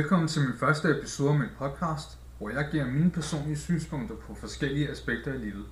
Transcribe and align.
velkommen 0.00 0.28
til 0.28 0.42
min 0.42 0.56
første 0.58 0.90
episode 0.98 1.30
af 1.30 1.38
min 1.38 1.48
podcast, 1.58 2.18
hvor 2.38 2.50
jeg 2.50 2.68
giver 2.70 2.86
mine 2.86 3.10
personlige 3.10 3.56
synspunkter 3.56 4.16
på 4.16 4.34
forskellige 4.34 4.90
aspekter 4.90 5.32
af 5.32 5.40
livet. 5.40 5.66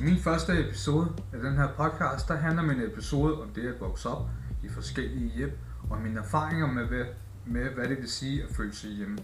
I 0.00 0.04
min 0.04 0.18
første 0.18 0.60
episode 0.68 1.08
af 1.32 1.40
den 1.40 1.56
her 1.56 1.68
podcast, 1.76 2.28
der 2.28 2.36
handler 2.36 2.62
min 2.62 2.80
episode 2.80 3.42
om 3.42 3.48
det 3.54 3.68
at 3.68 3.80
vokse 3.80 4.08
op 4.08 4.28
i 4.64 4.68
forskellige 4.68 5.32
hjem, 5.36 5.58
og 5.90 5.98
mine 6.00 6.20
erfaringer 6.20 6.66
med, 6.66 6.84
hvad, 6.84 7.04
med, 7.50 7.70
hvad 7.70 7.88
det 7.88 7.98
vil 7.98 8.08
sige 8.08 8.42
at 8.42 8.48
føle 8.56 8.74
sig 8.74 8.90
hjemme. 8.90 9.18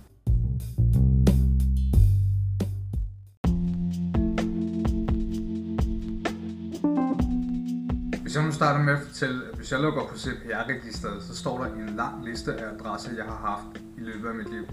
Hvis 8.23 8.37
jeg 8.37 8.45
nu 8.45 8.53
starter 8.53 8.85
med 8.85 8.93
at 8.93 9.01
fortælle, 9.01 9.49
at 9.51 9.57
hvis 9.57 9.73
jeg 9.73 9.81
logger 9.81 10.07
på 10.07 10.19
CPR-registeret, 10.19 11.23
så 11.23 11.37
står 11.37 11.65
der 11.65 11.75
en 11.75 11.97
lang 11.97 12.25
liste 12.25 12.55
af 12.55 12.75
adresser, 12.75 13.15
jeg 13.17 13.25
har 13.25 13.37
haft 13.37 13.85
i 13.99 14.01
løbet 14.01 14.29
af 14.29 14.35
mit 14.35 14.51
liv. 14.51 14.67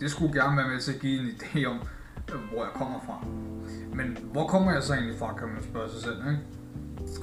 Det 0.00 0.10
skulle 0.10 0.42
gerne 0.42 0.56
være 0.56 0.68
med 0.68 0.80
til 0.80 0.92
at 0.92 1.00
give 1.00 1.20
en 1.20 1.26
idé 1.26 1.64
om, 1.64 1.78
hvor 2.52 2.64
jeg 2.64 2.72
kommer 2.74 3.00
fra. 3.06 3.26
Men 3.94 4.18
hvor 4.32 4.46
kommer 4.46 4.72
jeg 4.72 4.82
så 4.82 4.94
egentlig 4.94 5.18
fra, 5.18 5.34
kan 5.38 5.48
man 5.48 5.62
spørge 5.62 5.90
sig 5.90 6.02
selv, 6.02 6.16
ikke? 6.16 6.40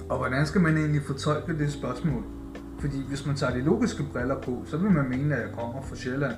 Og 0.09 0.17
hvordan 0.17 0.45
skal 0.45 0.61
man 0.61 0.77
egentlig 0.77 1.01
fortolke 1.03 1.57
det 1.57 1.73
spørgsmål? 1.73 2.38
Fordi 2.79 3.03
hvis 3.07 3.25
man 3.25 3.35
tager 3.35 3.53
de 3.53 3.61
logiske 3.61 4.03
briller 4.03 4.41
på, 4.41 4.63
så 4.65 4.77
vil 4.77 4.91
man 4.91 5.09
mene, 5.09 5.35
at 5.35 5.41
jeg 5.41 5.55
kommer 5.55 5.81
fra 5.81 5.95
Sjælland. 5.95 6.35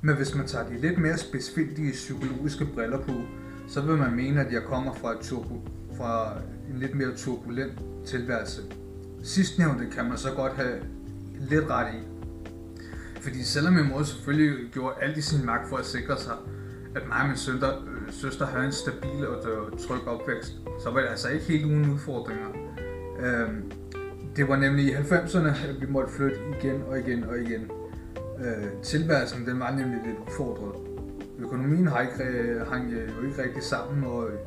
Men 0.00 0.16
hvis 0.16 0.34
man 0.34 0.46
tager 0.46 0.68
de 0.68 0.78
lidt 0.78 0.98
mere 0.98 1.18
specifikke 1.18 1.90
psykologiske 1.92 2.64
briller 2.64 2.98
på, 2.98 3.12
så 3.68 3.80
vil 3.80 3.96
man 3.96 4.16
mene, 4.16 4.40
at 4.40 4.52
jeg 4.52 4.62
kommer 4.62 4.94
fra, 4.94 5.12
et 5.12 5.18
turbo, 5.20 5.68
fra 5.96 6.32
en 6.70 6.78
lidt 6.78 6.94
mere 6.94 7.14
turbulent 7.16 7.72
tilværelse. 8.06 8.62
Sidstnævnte 9.22 9.86
kan 9.92 10.04
man 10.08 10.18
så 10.18 10.30
godt 10.30 10.52
have 10.52 10.82
lidt 11.40 11.64
ret 11.70 11.94
i. 11.94 11.98
Fordi 13.20 13.42
selvom 13.42 13.74
min 13.74 13.88
mor 13.88 14.02
selvfølgelig 14.02 14.72
gjorde 14.72 14.94
alt 15.02 15.16
i 15.16 15.22
sin 15.22 15.46
magt 15.46 15.68
for 15.68 15.76
at 15.76 15.86
sikre 15.86 16.18
sig, 16.18 16.34
at 16.94 17.02
mig 17.08 17.22
og 17.22 17.28
min 17.28 17.36
søster, 17.36 17.78
øh, 17.78 18.12
søster 18.12 18.46
havde 18.46 18.66
en 18.66 18.72
stabil 18.72 19.28
og 19.28 19.50
øh, 19.50 19.78
tryg 19.78 20.08
opvækst, 20.08 20.52
så 20.82 20.90
var 20.90 21.00
det 21.00 21.08
altså 21.08 21.28
ikke 21.28 21.44
helt 21.44 21.64
uden 21.64 21.90
udfordringer. 21.90 22.48
Øhm, 23.20 23.72
det 24.36 24.48
var 24.48 24.56
nemlig 24.56 24.84
i 24.84 24.94
90'erne, 24.94 25.68
at 25.68 25.80
vi 25.80 25.86
måtte 25.86 26.12
flytte 26.12 26.36
igen 26.60 26.82
og 26.82 26.98
igen 26.98 27.24
og 27.24 27.38
igen. 27.38 27.70
Øh, 28.44 28.82
tilværelsen 28.82 29.46
den 29.46 29.60
var 29.60 29.70
nemlig 29.70 30.00
lidt 30.06 30.18
udfordret. 30.28 30.74
Økonomien 31.38 31.86
har 31.86 32.00
ikke, 32.00 32.24
øh, 32.24 32.66
hang 32.66 32.92
øh, 32.92 33.08
jo 33.08 33.28
ikke 33.28 33.42
rigtig 33.42 33.62
sammen, 33.62 34.04
og 34.04 34.28
øh, 34.28 34.38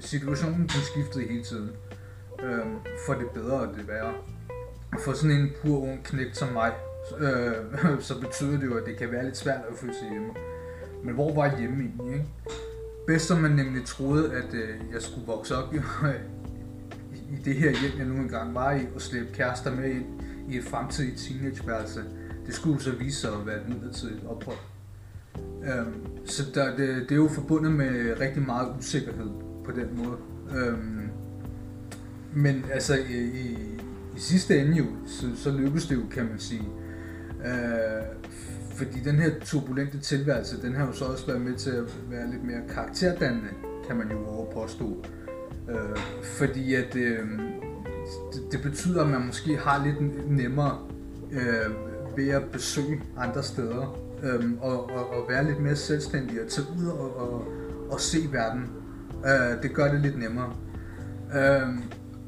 situationen 0.00 0.60
den 0.60 0.82
skiftede 0.92 1.24
hele 1.24 1.44
tiden. 1.44 1.70
Øh, 2.42 2.66
for 3.06 3.14
det 3.14 3.30
bedre 3.34 3.60
og 3.60 3.68
det 3.76 3.88
værre. 3.88 4.12
For 4.98 5.12
sådan 5.12 5.36
en 5.36 5.50
pur 5.62 5.82
ung 5.82 6.04
knægt 6.04 6.36
som 6.36 6.48
mig, 6.52 6.72
øh, 7.18 7.54
så 8.08 8.20
betyder 8.20 8.58
det 8.58 8.66
jo, 8.66 8.76
at 8.76 8.86
det 8.86 8.96
kan 8.96 9.12
være 9.12 9.24
lidt 9.24 9.36
svært 9.36 9.60
at 9.70 9.76
føle 9.76 9.94
sig 9.94 10.10
hjemme. 10.10 10.28
Men 11.04 11.14
hvor 11.14 11.34
var 11.34 11.58
hjemme 11.58 11.84
egentlig? 11.84 12.12
Ikke? 12.12 12.26
Bedst 13.06 13.26
som 13.26 13.38
man 13.38 13.50
nemlig 13.50 13.84
troede, 13.86 14.32
at 14.32 14.54
øh, 14.54 14.68
jeg 14.92 15.02
skulle 15.02 15.26
vokse 15.26 15.56
op 15.56 15.74
i, 17.30 17.36
det 17.44 17.54
her 17.54 17.70
hjem, 17.70 17.98
jeg 17.98 18.06
nu 18.06 18.14
engang 18.14 18.54
var 18.54 18.72
i, 18.72 18.80
og 18.94 19.00
slæbe 19.00 19.28
kærester 19.32 19.74
med 19.74 19.90
ind 19.90 20.04
i 20.48 20.58
et 20.58 20.64
fremtidigt 20.64 21.18
teenageværelse, 21.18 22.00
det 22.46 22.54
skulle 22.54 22.82
så 22.82 22.92
vise 22.92 23.20
sig 23.20 23.30
at 23.32 23.46
være 23.46 23.56
et 23.60 23.68
midlertidigt 23.68 24.26
ophold. 24.26 24.56
Øhm, 25.64 26.26
så 26.26 26.42
der, 26.54 26.76
det, 26.76 27.02
det 27.02 27.12
er 27.12 27.16
jo 27.16 27.28
forbundet 27.28 27.72
med 27.72 28.20
rigtig 28.20 28.42
meget 28.42 28.74
usikkerhed 28.78 29.30
på 29.64 29.70
den 29.70 30.04
måde. 30.04 30.16
Øhm, 30.56 31.08
men 32.34 32.64
altså 32.72 32.94
i, 32.94 33.18
i, 33.18 33.58
i 34.16 34.20
sidste 34.20 34.58
ende 34.58 34.76
jo, 34.76 34.86
så, 35.06 35.26
så 35.36 35.50
lykkedes 35.50 35.86
det 35.86 35.94
jo, 35.94 36.02
kan 36.10 36.24
man 36.24 36.38
sige. 36.38 36.68
Øh, 37.44 38.02
fordi 38.74 39.00
den 39.04 39.16
her 39.16 39.30
turbulente 39.44 39.98
tilværelse, 39.98 40.62
den 40.62 40.74
har 40.74 40.86
jo 40.86 40.92
så 40.92 41.04
også 41.04 41.26
været 41.26 41.40
med 41.40 41.54
til 41.54 41.70
at 41.70 41.84
være 42.10 42.30
lidt 42.30 42.44
mere 42.44 42.60
karakterdannende, 42.68 43.48
kan 43.86 43.96
man 43.96 44.10
jo 44.10 44.26
overpåstå. 44.26 45.04
Øh, 45.04 45.19
Øh, 45.70 45.96
fordi 46.22 46.74
at 46.74 46.96
øh, 46.96 47.28
det, 48.32 48.52
det 48.52 48.62
betyder, 48.62 49.02
at 49.02 49.08
man 49.08 49.26
måske 49.26 49.56
har 49.56 49.84
lidt 49.86 50.30
nemmere 50.30 50.78
øh, 51.32 51.70
ved 52.16 52.28
at 52.28 52.42
besøge 52.52 53.02
andre 53.16 53.42
steder. 53.42 53.96
Øh, 54.22 54.50
og, 54.60 54.90
og, 54.90 55.10
og 55.10 55.28
være 55.28 55.44
lidt 55.44 55.60
mere 55.60 55.76
selvstændig 55.76 56.42
og 56.42 56.48
tage 56.48 56.66
ud 56.78 56.86
og, 56.86 57.16
og, 57.16 57.48
og 57.90 58.00
se 58.00 58.18
verden. 58.32 58.66
Øh, 59.26 59.62
det 59.62 59.74
gør 59.74 59.92
det 59.92 60.00
lidt 60.00 60.18
nemmere. 60.18 60.52
Øh, 61.34 61.68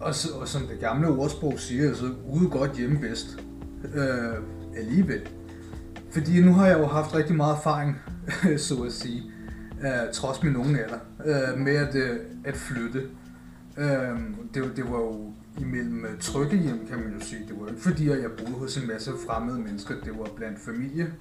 og, 0.00 0.14
så, 0.14 0.28
og 0.34 0.48
som 0.48 0.62
det 0.62 0.80
gamle 0.80 1.08
ordsprog 1.08 1.54
siger, 1.58 1.94
så 1.94 2.04
ude 2.28 2.48
godt 2.48 2.76
hjemme 2.76 3.00
bedst. 3.00 3.44
Øh, 3.94 4.42
alligevel. 4.76 5.28
Fordi 6.10 6.40
nu 6.40 6.52
har 6.52 6.66
jeg 6.66 6.78
jo 6.78 6.86
haft 6.86 7.14
rigtig 7.14 7.36
meget 7.36 7.56
erfaring, 7.56 7.96
så 8.68 8.82
at 8.82 8.92
sige, 8.92 9.22
øh, 9.82 10.12
trods 10.12 10.42
min 10.42 10.56
unge 10.56 10.82
alder, 10.82 10.98
øh, 11.24 11.58
med 11.58 11.76
at, 11.76 11.94
øh, 11.94 12.16
at 12.44 12.56
flytte. 12.56 13.02
Øh, 13.78 14.20
det, 14.54 14.76
det 14.76 14.84
var 14.84 14.98
jo 14.98 15.32
imellem 15.60 16.04
øh, 16.04 16.18
trygge 16.20 16.56
hjem, 16.56 16.86
kan 16.86 16.98
man 16.98 17.12
jo 17.12 17.20
sige. 17.20 17.44
Det 17.48 17.60
var 17.60 17.68
ikke 17.68 17.80
fordi, 17.80 18.08
at 18.08 18.22
jeg 18.22 18.30
boede 18.38 18.52
hos 18.52 18.76
en 18.76 18.88
masse 18.88 19.10
fremmede 19.26 19.58
mennesker. 19.58 19.94
Det 20.04 20.18
var 20.18 20.28
blandt 20.36 20.60
familie, 20.60 21.14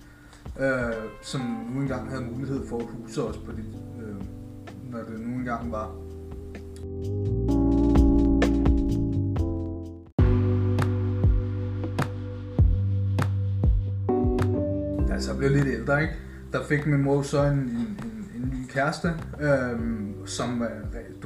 øh, 0.60 0.94
som 1.22 1.42
nu 1.74 1.82
engang 1.82 2.10
havde 2.10 2.24
mulighed 2.24 2.68
for 2.68 2.80
at 2.80 2.86
huse 2.86 3.24
os 3.24 3.38
på 3.38 3.52
det, 3.52 3.66
øh, 4.02 4.16
når 4.92 5.00
det 5.00 5.20
nu 5.20 5.34
engang 5.34 5.72
var. 5.72 5.88
Da 15.08 15.14
jeg 15.14 15.22
så 15.22 15.38
blev 15.38 15.52
lidt 15.52 15.68
ældre, 15.68 16.02
ikke? 16.02 16.14
der 16.54 16.64
fik 16.64 16.86
min 16.86 17.04
mor 17.04 17.22
så 17.22 17.44
en, 17.44 17.54
en, 17.54 18.00
en, 18.04 18.30
en 18.36 18.54
ny 18.54 18.68
kæreste, 18.70 19.08
øh, 19.42 19.80
som 20.26 20.60
var 20.60 20.72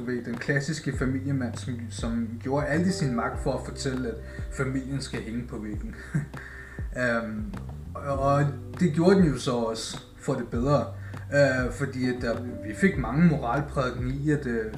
ved, 0.06 0.24
den 0.24 0.36
klassiske 0.36 0.96
familiemand, 0.98 1.54
som, 1.54 1.74
som 1.90 2.28
gjorde 2.42 2.66
alt 2.66 2.86
i 2.86 2.92
sin 2.92 3.16
magt 3.16 3.42
for 3.42 3.52
at 3.52 3.66
fortælle, 3.66 4.08
at 4.08 4.14
familien 4.52 5.00
skal 5.00 5.22
hænge 5.22 5.46
på 5.46 5.58
væggen. 5.58 5.94
øhm, 7.02 7.54
og 7.94 8.46
det 8.80 8.92
gjorde 8.92 9.16
den 9.16 9.24
jo 9.24 9.38
så 9.38 9.52
også 9.52 10.00
for 10.18 10.34
det 10.34 10.48
bedre, 10.48 10.86
øh, 11.34 11.72
fordi 11.72 12.08
at 12.08 12.22
der, 12.22 12.42
vi 12.42 12.74
fik 12.74 12.98
mange 12.98 13.26
moralprædiken 13.26 14.10
i, 14.10 14.30
at, 14.30 14.46
øh, 14.46 14.72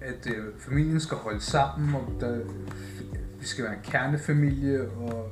at 0.00 0.26
øh, 0.26 0.44
familien 0.58 1.00
skal 1.00 1.16
holde 1.16 1.40
sammen, 1.40 1.94
og 1.94 2.12
der, 2.20 2.38
vi 3.40 3.46
skal 3.46 3.64
være 3.64 3.74
en 3.74 3.80
kernefamilie, 3.84 4.90
og, 4.90 5.28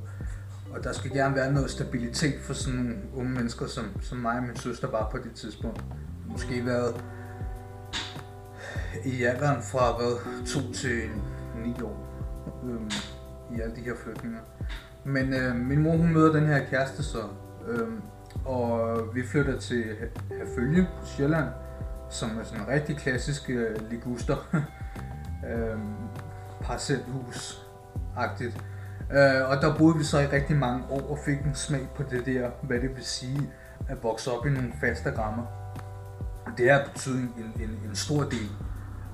og 0.70 0.84
der 0.84 0.92
skal 0.92 1.10
gerne 1.10 1.34
være 1.34 1.52
noget 1.52 1.70
stabilitet 1.70 2.40
for 2.40 2.54
sådan 2.54 2.78
nogle 2.78 2.96
unge 3.14 3.32
mennesker, 3.32 3.66
som, 3.66 3.84
som 4.00 4.19
mig 4.19 4.36
og 4.36 4.42
min 4.42 4.56
søster 4.56 4.90
var 4.90 5.08
på 5.10 5.19
det 5.19 5.32
tidspunkt. 5.34 5.84
Måske 6.28 6.66
været 6.66 7.04
i 9.04 9.25
alderen 9.25 9.62
fra 9.62 9.97
hvad, 9.97 10.47
2 10.47 10.72
til 10.72 11.00
9 11.64 11.82
år 11.82 12.09
øhm, 12.64 12.91
i 13.56 13.60
alle 13.60 13.76
de 13.76 13.81
her 13.81 13.94
flytninger. 14.04 14.41
Men 15.04 15.34
øh, 15.34 15.56
min 15.56 15.82
mor 15.82 15.97
hun 15.97 16.12
møder 16.12 16.32
den 16.32 16.47
her 16.47 16.64
kæreste 16.64 17.03
så, 17.03 17.22
øhm, 17.69 18.03
og 18.44 19.00
vi 19.14 19.26
flytter 19.26 19.58
til 19.58 19.84
Herfølge 20.38 20.88
på 21.00 21.06
Sjælland, 21.06 21.48
som 22.10 22.38
er 22.38 22.44
sådan 22.44 22.60
en 22.60 22.69
rigtig 22.69 22.97
klassisk 22.97 23.50
øh, 23.50 23.90
liguster. 23.90 24.37
øhm, 25.50 25.94
parcelhus-agtigt. 26.62 28.56
Øh, 29.12 29.50
og 29.50 29.56
der 29.62 29.76
boede 29.78 29.99
vi 29.99 30.05
så 30.05 30.19
i 30.19 30.26
rigtig 30.26 30.56
mange 30.56 30.84
år 30.90 31.11
og 31.11 31.19
fik 31.25 31.38
en 31.38 31.55
smag 31.55 31.88
på 31.96 32.02
det 32.11 32.26
der, 32.26 32.50
hvad 32.62 32.81
det 32.81 32.96
vil 32.96 33.05
sige 33.05 33.50
at 33.88 34.02
vokse 34.02 34.31
op 34.31 34.46
i 34.46 34.50
nogle 34.50 34.73
faste 34.81 35.19
rammer. 35.19 35.46
Det 36.58 36.70
er 36.70 36.84
betydet 36.84 37.19
en, 37.19 37.52
en, 37.62 37.70
en 37.88 37.94
stor 37.94 38.23
del. 38.23 38.50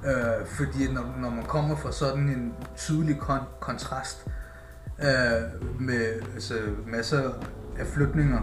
Øh, 0.04 0.46
fordi 0.46 0.92
når, 0.92 1.14
når 1.20 1.30
man 1.30 1.44
kommer 1.44 1.76
fra 1.76 1.92
sådan 1.92 2.28
en 2.28 2.54
tydelig 2.76 3.16
kon- 3.16 3.60
kontrast 3.60 4.26
øh, 4.98 5.80
med 5.80 6.22
altså, 6.34 6.54
masser 6.86 7.30
af 7.78 7.86
flytninger 7.86 8.40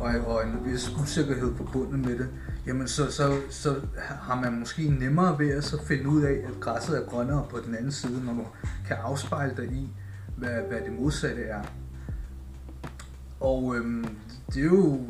og, 0.00 0.10
og 0.26 0.46
en 0.46 0.72
vis 0.72 0.90
usikkerhed 1.02 1.56
forbundet 1.56 1.98
med 1.98 2.18
det, 2.18 2.28
jamen 2.66 2.88
så, 2.88 3.12
så, 3.12 3.36
så 3.50 3.74
har 3.98 4.40
man 4.40 4.58
måske 4.58 4.88
nemmere 4.88 5.38
ved 5.38 5.50
at 5.50 5.64
så 5.64 5.84
finde 5.84 6.08
ud 6.08 6.22
af, 6.22 6.32
at 6.32 6.60
græsset 6.60 6.98
er 6.98 7.06
grønnere 7.06 7.46
på 7.50 7.58
den 7.66 7.74
anden 7.74 7.92
side, 7.92 8.24
når 8.24 8.32
du 8.32 8.46
kan 8.86 8.96
afspejle 8.96 9.56
dig 9.56 9.64
i, 9.64 9.90
hvad, 10.36 10.60
hvad 10.68 10.80
det 10.80 10.92
modsatte 11.00 11.42
er. 11.42 11.62
Og 13.40 13.76
øhm, 13.76 14.06
det 14.54 14.60
er 14.60 14.64
jo 14.64 15.00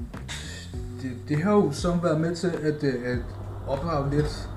det, 1.03 1.13
det 1.29 1.43
har 1.43 1.53
jo 1.53 1.73
så 1.73 1.99
været 2.03 2.21
med 2.21 2.37
til 2.37 2.47
at, 2.63 2.85
øh, 2.85 2.95
at 3.05 3.19
opdrage 3.67 4.11
lidt 4.11 4.51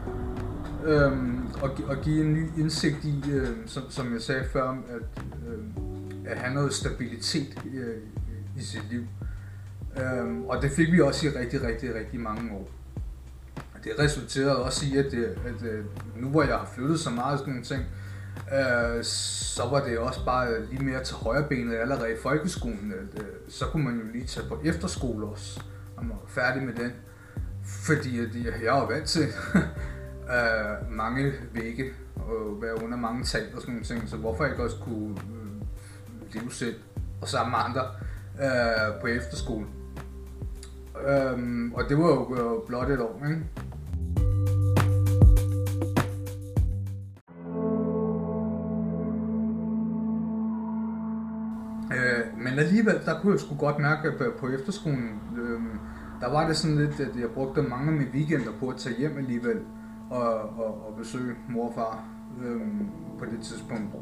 øhm, 0.86 1.48
og, 1.62 1.72
og 1.88 1.98
give 2.02 2.26
en 2.26 2.34
ny 2.34 2.48
indsigt 2.58 3.04
i, 3.04 3.24
øhm, 3.32 3.68
som, 3.68 3.84
som 3.90 4.14
jeg 4.14 4.22
sagde 4.22 4.44
før, 4.54 4.70
at, 4.70 5.24
øhm, 5.48 5.74
at 6.26 6.38
have 6.38 6.54
noget 6.54 6.74
stabilitet 6.74 7.60
øh, 7.74 7.98
i, 8.56 8.60
i 8.60 8.64
sit 8.64 8.92
liv. 8.92 9.04
Øhm, 9.98 10.46
og 10.46 10.62
det 10.62 10.72
fik 10.72 10.92
vi 10.92 11.02
også 11.02 11.28
i 11.28 11.30
rigtig, 11.30 11.64
rigtig, 11.64 11.96
rigtig 11.96 12.20
mange 12.20 12.52
år. 12.52 12.70
Det 13.84 13.92
resulterede 14.00 14.64
også 14.64 14.86
i, 14.86 14.98
at, 14.98 15.12
det, 15.12 15.26
at 15.26 15.68
øh, 15.68 15.86
nu 16.16 16.30
hvor 16.30 16.44
jeg 16.44 16.56
har 16.56 16.70
flyttet 16.76 17.00
så 17.00 17.10
meget 17.10 17.34
og 17.34 17.40
sådan 17.40 17.54
nogle 17.54 17.66
ting, 17.66 17.86
øh, 18.54 19.04
så 19.04 19.64
var 19.70 19.84
det 19.84 19.98
også 19.98 20.26
bare 20.26 20.66
lige 20.66 20.84
mere 20.84 21.04
til 21.04 21.16
højrebenet 21.16 21.76
allerede 21.76 22.12
i 22.12 22.18
folkeskolen. 22.24 22.94
At, 22.94 23.22
øh, 23.22 23.28
så 23.50 23.66
kunne 23.66 23.84
man 23.84 23.96
jo 23.96 24.12
lige 24.14 24.26
tage 24.26 24.48
på 24.48 24.62
efterskole 24.66 25.26
også, 25.26 25.62
når 25.96 26.04
man 26.04 26.12
var 26.12 26.28
færdig 26.28 26.64
med 26.64 26.74
den. 26.74 26.92
Fordi 27.66 28.20
at 28.20 28.36
jeg, 28.36 28.54
jeg 28.64 28.80
er 28.80 28.88
vant 28.88 29.08
til 29.08 29.28
øh, 30.30 30.96
mange 30.98 31.34
vægge 31.54 31.86
og 32.16 32.62
være 32.62 32.84
under 32.84 32.98
mange 32.98 33.24
tag 33.24 33.42
og 33.56 33.62
sådan 33.62 33.74
nogle 33.74 33.86
ting, 33.86 34.10
så 34.10 34.18
hvorfor 34.18 34.46
ikke 34.46 34.64
også 34.64 34.78
kunne 34.78 35.10
øh, 35.10 36.34
leve 36.34 36.52
selv 36.52 36.76
og 37.22 37.28
sammen 37.28 37.52
med 37.52 37.60
andre 37.60 37.82
øh, 38.44 39.02
på 39.02 39.08
efterskole. 39.08 39.66
Øhm, 41.08 41.74
og 41.74 41.84
det 41.90 41.98
var 41.98 42.08
jo 42.08 42.36
øh, 42.36 42.68
blot 42.68 42.90
et 42.90 43.00
år, 43.00 43.22
ikke? 43.26 43.44
Øh, 51.94 52.38
men 52.38 52.60
alligevel, 52.60 53.00
der 53.06 53.20
kunne 53.22 53.34
jeg 53.34 53.40
sgu 53.40 53.56
godt 53.56 53.80
mærke 53.80 54.08
at 54.08 54.22
øh, 54.22 54.34
på 54.34 54.48
efterskolen, 54.48 55.20
øh, 55.38 55.62
der 56.22 56.32
var 56.32 56.48
det 56.48 56.58
sådan 56.58 56.78
lidt, 56.78 57.00
at 57.00 57.20
jeg 57.20 57.30
brugte 57.30 57.62
mange 57.62 57.88
af 57.88 57.98
mine 57.98 58.12
weekender 58.14 58.52
på 58.60 58.68
at 58.68 58.78
tage 58.78 58.96
hjem 58.98 59.18
alligevel 59.18 59.58
og, 60.10 60.34
og, 60.34 60.88
og 60.88 60.96
besøge 60.98 61.36
mor 61.50 61.68
og 61.68 61.74
far 61.74 62.04
øh, 62.44 62.62
på 63.20 63.26
det 63.26 63.42
tidspunkt. 63.42 63.96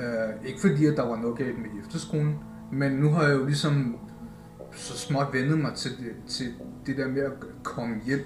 Øh, 0.00 0.46
ikke 0.46 0.60
fordi, 0.60 0.86
at 0.86 0.96
der 0.96 1.06
var 1.06 1.16
noget 1.16 1.38
galt 1.38 1.58
med 1.58 1.68
efterskolen, 1.80 2.38
men 2.72 2.92
nu 2.92 3.10
har 3.10 3.22
jeg 3.22 3.34
jo 3.34 3.44
ligesom 3.44 3.96
så 4.72 4.98
småt 4.98 5.26
vendet 5.32 5.58
mig 5.58 5.74
til 5.74 5.90
det, 5.90 6.12
til 6.26 6.54
det 6.86 6.96
der 6.96 7.08
med 7.08 7.22
at 7.22 7.32
komme 7.62 8.00
hjem. 8.06 8.24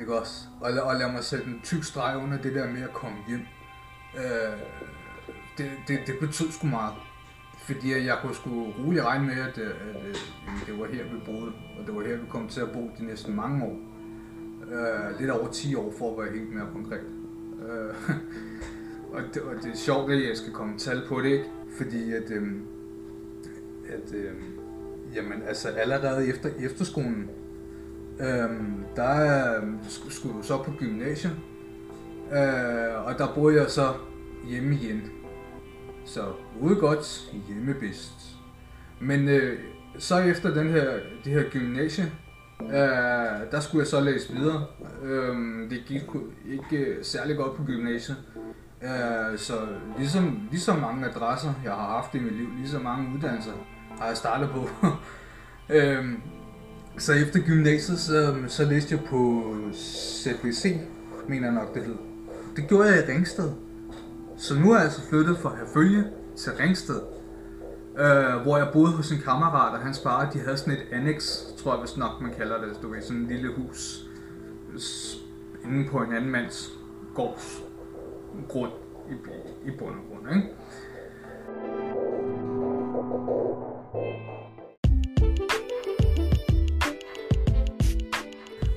Ikke 0.00 0.18
også? 0.18 0.48
Og, 0.60 0.70
og 0.82 0.96
lad 0.96 1.12
mig 1.12 1.24
sætte 1.24 1.46
en 1.46 1.60
tyk 1.62 1.84
streg 1.84 2.16
under 2.22 2.38
det 2.42 2.54
der 2.54 2.70
med 2.70 2.82
at 2.82 2.92
komme 2.92 3.18
hjem. 3.28 3.40
Øh, 4.16 4.58
det, 5.58 5.70
det, 5.88 5.98
det 6.06 6.14
betød 6.20 6.50
sgu 6.50 6.66
meget. 6.66 6.94
Fordi 7.58 8.06
jeg 8.06 8.18
kunne 8.22 8.34
sgu 8.34 8.50
roligt 8.50 9.04
regne 9.04 9.26
med, 9.26 9.34
at, 9.34 9.58
øh, 9.58 9.66
at, 9.66 9.96
øh, 9.96 10.08
at, 10.08 10.16
at 10.46 10.66
det 10.66 10.78
var 10.78 10.86
her, 10.86 11.04
vi 11.04 11.20
boede. 11.26 11.52
Og 11.78 11.86
det 11.86 11.94
var 11.94 12.02
her, 12.02 12.16
vi 12.16 12.26
kom 12.28 12.48
til 12.48 12.60
at 12.60 12.70
bo 12.72 12.90
de 12.98 13.04
næste 13.04 13.30
mange 13.30 13.64
år. 13.64 13.76
Øh, 14.72 15.20
lidt 15.20 15.30
over 15.30 15.50
10 15.50 15.74
år, 15.74 15.94
for 15.98 16.12
at 16.12 16.24
være 16.24 16.38
helt 16.38 16.54
mere 16.54 16.66
konkret. 16.72 17.00
Øh, 17.68 17.94
og, 19.14 19.22
det, 19.34 19.42
og 19.42 19.54
det 19.62 19.72
er 19.72 19.76
sjovt, 19.76 20.12
at 20.12 20.28
jeg 20.28 20.36
skal 20.36 20.52
komme 20.52 20.78
tal 20.78 21.02
på 21.08 21.20
det, 21.20 21.30
ikke? 21.30 21.44
Fordi 21.76 22.12
at, 22.12 22.30
øh, 22.30 22.42
at 23.88 24.14
øh, 24.14 24.32
jamen, 25.14 25.42
altså 25.48 25.68
allerede 25.68 26.28
efter 26.28 26.50
efterskolen, 26.60 27.30
øh, 28.20 28.50
der 28.96 29.56
øh, 29.56 29.68
skulle 29.88 30.36
jeg 30.36 30.44
så 30.44 30.62
på 30.62 30.72
gymnasiet. 30.78 31.36
Øh, 32.32 33.06
og 33.06 33.18
der 33.18 33.34
boede 33.34 33.60
jeg 33.60 33.70
så 33.70 33.94
hjemme 34.48 34.74
igen. 34.74 35.02
Så 36.04 36.20
ude 36.60 36.76
godt, 36.76 37.32
hjemme 37.48 37.74
bedst. 37.80 38.36
Men 39.00 39.28
øh, 39.28 39.58
så 39.98 40.18
efter 40.18 40.54
den 40.54 40.68
her, 40.68 40.98
det 41.24 41.32
her 41.32 41.50
gymnasie, 41.50 42.12
øh, 42.66 43.50
der 43.50 43.60
skulle 43.60 43.80
jeg 43.80 43.86
så 43.86 44.00
læse 44.00 44.32
videre. 44.32 44.66
Øh, 45.02 45.36
det 45.70 45.82
gik 45.86 46.02
ikke 46.46 46.96
særlig 47.02 47.36
godt 47.36 47.56
på 47.56 47.64
gymnasiet. 47.64 48.16
Øh, 48.82 49.38
så 49.38 49.54
ligesom, 49.98 50.48
ligesom 50.50 50.78
mange 50.78 51.06
adresser, 51.06 51.54
jeg 51.64 51.72
har 51.72 51.86
haft 51.86 52.14
i 52.14 52.18
mit 52.18 52.32
liv, 52.32 52.48
ligesom 52.58 52.82
mange 52.82 53.14
uddannelser, 53.14 53.52
har 53.98 54.06
jeg 54.06 54.16
startet 54.16 54.50
på. 54.50 54.68
øh, 55.74 56.04
så 56.98 57.12
efter 57.12 57.40
gymnasiet, 57.40 57.98
så, 57.98 58.34
så 58.48 58.64
læste 58.64 58.94
jeg 58.94 59.04
på 59.04 59.44
CBC, 59.74 60.78
mener 61.28 61.46
jeg 61.46 61.54
nok 61.54 61.74
det 61.74 61.84
hed. 61.84 61.96
Det 62.56 62.68
gjorde 62.68 62.88
jeg 62.88 63.08
i 63.08 63.12
Ringsted. 63.12 63.50
Så 64.36 64.54
nu 64.54 64.70
er 64.70 64.76
jeg 64.76 64.84
altså 64.84 65.08
flyttet 65.08 65.38
fra 65.38 65.56
Herfølge 65.56 66.04
til 66.36 66.52
Ringsted, 66.52 67.00
øh, 68.00 68.42
hvor 68.42 68.56
jeg 68.56 68.68
boede 68.72 68.92
hos 68.92 69.12
en 69.12 69.18
kammerat, 69.18 69.74
og 69.74 69.80
hans 69.80 70.00
far, 70.02 70.30
de 70.30 70.38
havde 70.38 70.56
sådan 70.56 70.72
et 70.72 70.86
annex, 70.92 71.38
tror 71.58 71.74
jeg 71.74 71.82
vist 71.82 71.96
nok 71.96 72.20
man 72.20 72.34
kalder 72.34 72.60
det, 72.60 72.82
du 72.82 72.88
ved, 72.88 73.02
sådan 73.02 73.22
et 73.22 73.28
lille 73.28 73.54
hus, 73.54 74.04
inde 75.64 75.88
på 75.90 75.98
en 75.98 76.12
anden 76.12 76.30
mands 76.30 76.68
gårds 77.14 77.62
grund 78.48 78.72
i, 79.10 79.14
i 79.68 79.70
bund 79.78 79.94
og 79.94 80.02
grund, 80.10 80.36
ikke? 80.36 80.48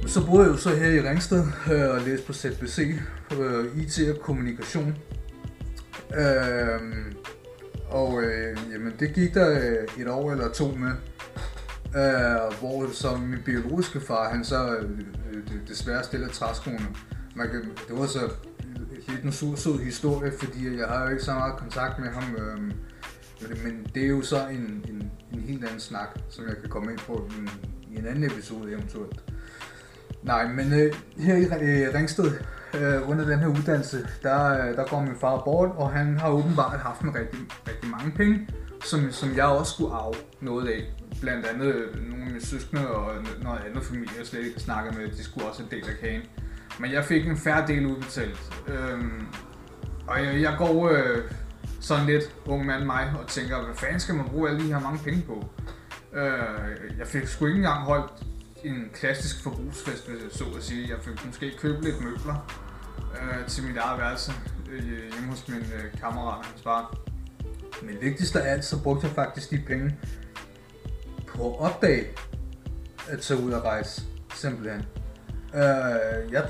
Så 0.08 0.26
boede 0.26 0.44
jeg 0.44 0.52
jo 0.52 0.58
så 0.58 0.70
her 0.70 0.90
i 0.90 1.10
Ringsted 1.10 1.44
øh, 1.72 1.96
og 1.96 2.02
læste 2.02 2.28
på 2.28 2.34
ZBC, 2.34 2.80
øh, 3.40 3.78
IT 3.78 4.10
og 4.10 4.22
kommunikation. 4.22 4.98
Øh, 6.18 6.82
og 7.94 8.24
øh, 8.24 8.58
jamen, 8.74 8.94
det 9.00 9.14
gik 9.14 9.34
der 9.34 9.60
øh, 9.60 10.02
et 10.02 10.08
år 10.08 10.32
eller 10.32 10.52
to 10.52 10.68
med, 10.68 10.92
øh, 11.96 12.60
hvor 12.60 12.90
som 12.94 13.20
min 13.20 13.40
biologiske 13.46 14.02
far, 14.02 14.30
han 14.30 14.46
så 14.46 14.76
øh, 14.76 14.90
øh 15.32 15.68
desværre 15.68 16.04
stillede 16.04 16.32
træskoene. 16.32 16.88
Man 17.36 17.50
kan, 17.50 17.62
det 17.62 17.98
var 17.98 18.06
så 18.06 18.20
lidt 19.08 19.24
en 19.24 19.32
sur, 19.32 19.56
sød 19.56 19.80
historie, 19.80 20.32
fordi 20.40 20.78
jeg 20.78 20.88
har 20.88 21.04
jo 21.04 21.10
ikke 21.10 21.24
så 21.24 21.34
meget 21.34 21.58
kontakt 21.58 22.00
med 22.00 22.10
ham. 22.10 22.36
Øh, 22.36 22.58
men 23.64 23.88
det 23.96 24.04
er 24.04 24.08
jo 24.08 24.22
så 24.22 24.48
en, 24.48 24.86
en, 24.90 25.12
en 25.34 25.40
helt 25.40 25.64
anden 25.64 25.80
snak, 25.80 26.08
som 26.30 26.48
jeg 26.48 26.58
kan 26.58 26.70
komme 26.70 26.92
ind 26.92 27.00
på 27.00 27.30
i 27.32 27.40
en, 27.40 27.50
i 27.92 28.00
en 28.00 28.06
anden 28.06 28.24
episode 28.24 28.72
eventuelt. 28.72 29.24
Nej, 30.24 30.48
men 30.48 30.74
øh, 30.74 30.94
her 31.18 31.36
i 31.36 31.84
øh, 31.84 31.94
Ringsted, 31.94 32.32
øh, 32.76 33.10
under 33.10 33.26
den 33.26 33.40
her 33.40 33.48
uddannelse, 33.48 34.08
der, 34.24 34.68
øh, 34.68 34.76
der 34.76 34.86
går 34.88 35.02
min 35.02 35.16
far 35.16 35.42
bort, 35.46 35.70
og 35.76 35.92
han 35.92 36.18
har 36.18 36.30
åbenbart 36.30 36.80
haft 36.80 37.02
en 37.02 37.16
rigtig, 37.16 37.40
rigtig 37.68 37.90
mange 37.90 38.12
penge, 38.12 38.48
som, 38.86 39.12
som 39.12 39.36
jeg 39.36 39.46
også 39.46 39.72
skulle 39.72 39.94
arve 39.94 40.14
noget 40.42 40.68
af. 40.68 40.84
Blandt 41.22 41.46
andet 41.46 41.76
øh, 41.76 42.10
nogle 42.10 42.24
af 42.24 42.28
mine 42.28 42.46
søskende 42.46 42.88
og 42.88 43.12
noget 43.42 43.60
andet 43.70 43.84
familie, 43.84 44.10
jeg 44.20 44.28
slet 44.28 44.46
ikke 44.46 44.60
snakker 44.60 44.92
med, 44.92 45.08
de 45.08 45.24
skulle 45.24 45.48
også 45.48 45.64
en 45.64 45.70
del 45.72 45.90
af 45.90 45.98
kagen. 46.02 46.22
Men 46.80 46.92
jeg 46.92 47.06
fik 47.06 47.28
en 47.28 47.38
færre 47.38 47.68
del 47.68 47.86
udbetalt. 47.86 48.54
Øhm, 48.68 49.28
og 50.08 50.26
jeg, 50.26 50.42
jeg 50.42 50.56
går 50.58 50.90
øh, 50.90 51.18
sådan 51.82 52.06
lidt 52.06 52.24
ung 52.46 52.66
mand 52.66 52.84
mig 52.84 53.14
og 53.22 53.28
tænker, 53.28 53.64
hvad 53.64 53.76
fanden 53.76 54.00
skal 54.00 54.16
man 54.16 54.26
bruge 54.26 54.50
alle 54.50 54.64
de 54.64 54.74
her 54.74 54.80
mange 54.80 55.00
penge 55.04 55.22
på? 55.22 55.50
Øh, 56.14 56.98
jeg 57.00 57.08
fik 57.08 57.28
sgu 57.28 57.46
ikke 57.46 57.58
engang 57.58 57.84
holdt 57.84 58.12
en 58.64 58.90
klassisk 58.94 59.44
forbrugsfest, 59.44 60.10
så 60.32 60.44
at 60.58 60.64
sige. 60.64 60.90
Jeg 60.90 60.98
fik 61.02 61.26
måske 61.26 61.54
købe 61.58 61.84
lidt 61.84 62.04
møbler 62.04 62.63
øh, 63.14 63.48
til 63.48 63.64
mit 63.64 63.78
eget 63.78 64.00
værelse 64.00 64.32
øh, 64.72 64.84
hjemme 64.86 65.30
hos 65.30 65.48
min 65.48 65.58
øh, 65.58 66.00
kammerat 66.00 66.38
og 66.38 66.46
hans 66.46 66.62
far. 66.64 66.98
Men 67.84 68.02
vigtigst 68.02 68.36
af 68.36 68.52
alt, 68.52 68.66
så 68.66 68.84
brugte 68.84 69.08
jeg 69.08 69.16
faktisk 69.16 69.52
de 69.52 69.64
penge 69.68 69.96
på 71.28 71.54
at 71.54 71.60
opdage 71.60 72.08
at 73.10 73.20
tage 73.20 73.40
ud 73.40 73.52
og 73.52 73.64
rejse, 73.64 74.02
simpelthen. 74.34 74.86
Øh, 75.54 76.32
jeg 76.32 76.50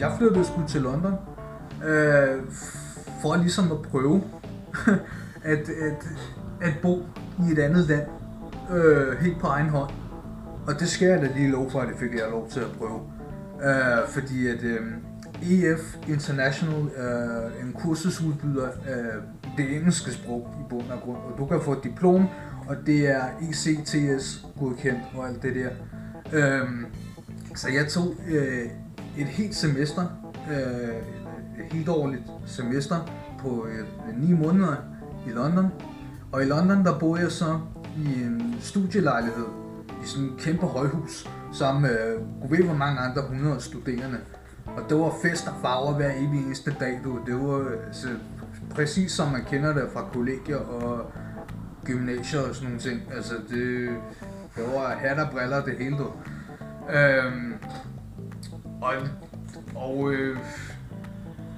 jeg 0.00 0.14
flyttede 0.18 0.44
sgu 0.44 0.66
til 0.68 0.80
London, 0.80 1.14
øh, 1.84 2.42
for 3.22 3.36
ligesom 3.36 3.72
at 3.72 3.82
prøve 3.82 4.22
at, 5.52 5.68
at, 5.68 6.04
at 6.60 6.74
bo 6.82 7.06
i 7.48 7.52
et 7.52 7.58
andet 7.58 7.86
land 7.86 8.19
øh, 8.72 9.18
helt 9.18 9.40
på 9.40 9.46
egen 9.46 9.68
hånd. 9.68 9.90
Og 10.66 10.80
det 10.80 10.88
skal 10.88 11.08
jeg 11.08 11.20
da 11.20 11.28
lige 11.36 11.50
lov 11.50 11.70
for, 11.70 11.80
at 11.80 11.88
det 11.88 11.96
fik 11.98 12.14
jeg 12.14 12.30
lov 12.30 12.48
til 12.50 12.60
at 12.60 12.70
prøve. 12.78 13.00
Øh, 13.64 14.08
fordi 14.08 14.46
at 14.46 14.62
øh, 14.62 14.80
EF 15.42 15.96
International 16.08 16.90
er 16.96 17.46
øh, 17.46 17.66
en 17.66 17.72
kursusudbyder 17.72 18.68
af 18.86 19.04
det 19.56 19.76
engelske 19.76 20.12
sprog 20.12 20.48
i 20.60 20.62
bund 20.70 20.90
og 20.90 21.00
grund. 21.00 21.18
Og 21.18 21.38
du 21.38 21.46
kan 21.46 21.60
få 21.62 21.72
et 21.72 21.84
diplom, 21.84 22.26
og 22.68 22.76
det 22.86 23.08
er 23.08 23.22
ECTS 23.40 24.46
godkendt 24.58 25.00
og 25.14 25.28
alt 25.28 25.42
det 25.42 25.54
der. 25.54 25.70
Øh, 26.32 26.68
så 27.54 27.68
jeg 27.68 27.88
tog 27.88 28.14
øh, 28.28 28.66
et 29.18 29.26
helt 29.26 29.54
semester, 29.54 30.32
øh, 30.50 31.64
et 31.64 31.72
helt 31.72 31.88
årligt 31.88 32.22
semester 32.46 32.96
på 33.38 33.66
øh, 33.66 34.20
9 34.28 34.32
måneder 34.32 34.76
i 35.26 35.30
London. 35.30 35.66
Og 36.32 36.42
i 36.42 36.44
London 36.44 36.84
der 36.84 36.98
boede 36.98 37.22
jeg 37.22 37.30
så 37.30 37.60
i 37.96 38.22
en 38.22 38.56
studielejlighed 38.60 39.46
i 40.04 40.06
sådan 40.06 40.26
et 40.26 40.36
kæmpe 40.38 40.66
højhus 40.66 41.28
sammen 41.52 41.82
med 41.82 42.14
øh, 42.14 42.50
ved 42.50 42.64
hvor 42.64 42.74
mange 42.74 43.00
andre 43.00 43.22
100 43.22 43.60
studerende. 43.60 44.18
Og 44.66 44.82
det 44.88 44.98
var 44.98 45.12
fest 45.22 45.48
og 45.48 45.54
farver 45.62 45.94
hver 45.94 46.10
evig 46.12 46.44
eneste 46.46 46.76
dag. 46.80 47.00
Du. 47.04 47.18
Det 47.26 47.34
var 47.34 47.72
altså, 47.86 48.08
præcis 48.74 49.12
som 49.12 49.28
man 49.28 49.44
kender 49.50 49.74
det 49.74 49.88
fra 49.92 50.04
kollegier 50.12 50.56
og 50.56 51.12
gymnasier 51.84 52.40
og 52.40 52.54
sådan 52.54 52.68
nogle 52.68 52.80
ting. 52.80 53.02
Altså 53.16 53.34
det, 53.34 53.88
det 54.56 54.64
var 54.74 54.88
hat 54.88 55.18
og 55.18 55.30
briller 55.32 55.64
det 55.64 55.74
hele. 55.78 55.96
Du. 55.98 56.12
Øhm, 56.92 57.54
og 58.80 58.94
og 59.74 60.12
øh, 60.12 60.38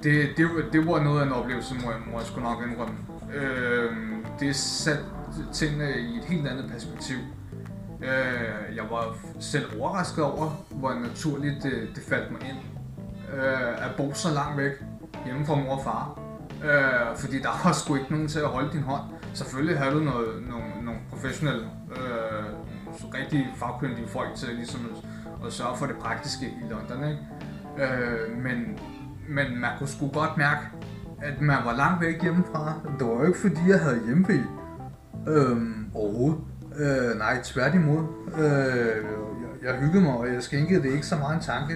det, 0.03 0.29
det, 0.37 0.47
det 0.73 0.87
var 0.87 1.03
noget 1.03 1.21
af 1.21 1.25
en 1.25 1.31
oplevelse, 1.31 1.75
må 1.75 1.91
jeg, 1.91 1.99
må 2.11 2.17
jeg 2.17 2.27
sgu 2.27 2.41
nok 2.41 2.57
indrømme. 2.67 2.95
Øh, 3.35 3.91
det 4.39 4.55
satte 4.55 5.03
tingene 5.53 5.89
i 5.99 6.17
et 6.17 6.25
helt 6.25 6.47
andet 6.47 6.71
perspektiv. 6.71 7.17
Øh, 8.01 8.75
jeg 8.75 8.83
var 8.89 9.17
selv 9.39 9.79
overrasket 9.79 10.23
over, 10.23 10.65
hvor 10.69 10.93
naturligt 10.93 11.63
det, 11.63 11.89
det 11.95 12.03
faldt 12.03 12.31
mig 12.31 12.41
ind 12.41 12.57
øh, 13.33 13.85
at 13.85 13.91
bo 13.97 14.13
så 14.13 14.33
langt 14.33 14.57
væk 14.57 14.71
hjemme 15.25 15.45
fra 15.45 15.55
mor 15.55 15.75
og 15.75 15.83
far. 15.83 16.19
Øh, 16.63 17.17
fordi 17.17 17.39
der 17.39 17.49
var 17.63 17.71
sgu 17.73 17.95
ikke 17.95 18.11
nogen 18.11 18.27
til 18.27 18.39
at 18.39 18.47
holde 18.47 18.71
din 18.71 18.83
hånd. 18.83 19.03
Selvfølgelig 19.33 19.77
havde 19.77 19.91
du 19.91 19.99
noget, 19.99 20.43
nogle, 20.49 20.85
nogle 20.85 20.99
professionelle, 21.09 21.63
øh, 21.91 22.43
rigtig 23.13 23.47
fagkyndige 23.55 24.07
folk 24.07 24.35
til 24.35 24.49
ligesom 24.55 24.89
at, 24.91 25.47
at 25.47 25.53
sørge 25.53 25.77
for 25.77 25.85
det 25.85 25.95
praktiske 25.95 26.45
i 26.45 26.69
London. 26.69 27.09
Ikke? 27.09 27.21
Øh, 27.77 28.37
men, 28.37 28.79
men 29.29 29.61
man 29.61 29.69
kunne 29.77 29.89
sgu 29.89 30.07
godt 30.07 30.37
mærke, 30.37 30.61
at 31.21 31.41
man 31.41 31.57
var 31.65 31.75
langt 31.75 32.01
væk 32.01 32.21
hjemmefra. 32.21 32.73
Det 32.99 33.07
var 33.07 33.13
jo 33.13 33.23
ikke 33.25 33.39
fordi, 33.39 33.61
jeg 33.67 33.79
havde 33.79 34.01
hjemmebil 34.05 34.45
øh, 35.27 35.57
overhovedet. 35.93 36.39
Øh, 36.77 37.17
nej, 37.17 37.41
tværtimod. 37.43 38.03
Øh, 38.37 38.43
jeg, 38.43 39.63
jeg 39.63 39.79
hyggede 39.79 40.03
mig, 40.03 40.13
og 40.13 40.33
jeg 40.33 40.43
skænkede 40.43 40.83
det 40.83 40.93
ikke 40.93 41.05
så 41.05 41.15
meget 41.15 41.35
en 41.35 41.41
tanke 41.41 41.73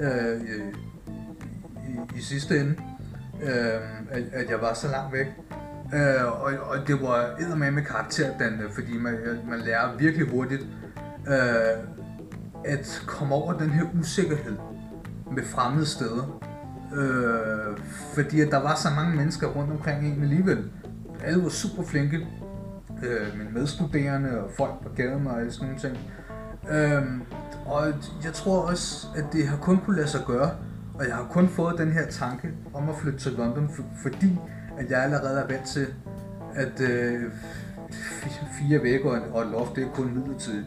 øh, 0.00 0.40
i, 0.40 0.56
i, 1.88 2.18
i 2.18 2.20
sidste 2.20 2.60
ende, 2.60 2.74
øh, 3.42 3.80
at, 4.10 4.22
at 4.32 4.50
jeg 4.50 4.60
var 4.60 4.74
så 4.74 4.88
langt 4.88 5.12
væk. 5.12 5.26
Øh, 5.94 6.26
og, 6.26 6.52
og 6.68 6.88
det 6.88 7.02
var 7.02 7.54
med 7.56 7.70
med 7.70 7.82
karakterdannende, 7.82 8.64
fordi 8.74 8.98
man, 8.98 9.14
man 9.48 9.58
lærer 9.58 9.96
virkelig 9.98 10.30
hurtigt 10.30 10.66
øh, 11.28 11.84
at 12.64 13.02
komme 13.06 13.34
over 13.34 13.52
den 13.52 13.70
her 13.70 13.84
usikkerhed 14.00 14.56
med 15.32 15.42
fremmede 15.44 15.86
steder. 15.86 16.42
Øh, 16.96 17.76
fordi 18.14 18.40
at 18.40 18.50
der 18.50 18.62
var 18.62 18.74
så 18.74 18.88
mange 18.96 19.16
mennesker 19.16 19.46
rundt 19.46 19.72
omkring 19.72 20.06
en 20.06 20.22
alligevel. 20.22 20.70
Alle 21.24 21.42
var 21.42 21.48
super 21.48 21.82
flinke. 21.82 22.26
Øh, 23.02 23.38
mine 23.38 23.50
medstuderende 23.50 24.40
og 24.40 24.50
folk 24.56 24.82
på 24.82 24.88
gaden 24.96 25.26
og 25.26 25.52
sådan 25.52 25.68
nogle 25.68 25.80
ting. 25.80 25.96
Øh, 26.70 27.02
og 27.66 27.86
jeg 28.24 28.32
tror 28.32 28.60
også, 28.60 29.06
at 29.16 29.24
det 29.32 29.48
har 29.48 29.56
kun 29.56 29.78
kunne 29.78 29.96
lade 29.96 30.08
sig 30.08 30.20
gøre, 30.26 30.50
og 30.94 31.06
jeg 31.06 31.14
har 31.14 31.26
kun 31.30 31.48
fået 31.48 31.78
den 31.78 31.92
her 31.92 32.06
tanke 32.06 32.48
om 32.74 32.88
at 32.88 32.94
flytte 32.96 33.18
til 33.18 33.32
London, 33.32 33.70
fordi 34.02 34.38
at 34.78 34.90
jeg 34.90 35.02
allerede 35.02 35.40
er 35.40 35.46
vant 35.46 35.66
til, 35.66 35.86
at 36.54 36.80
øh, 36.80 37.22
fire 38.58 38.82
vægge 38.82 39.10
og 39.10 39.42
et 39.42 39.48
loft, 39.50 39.76
det 39.76 39.84
er 39.84 39.90
kun 39.94 40.14
midlertidigt. 40.14 40.66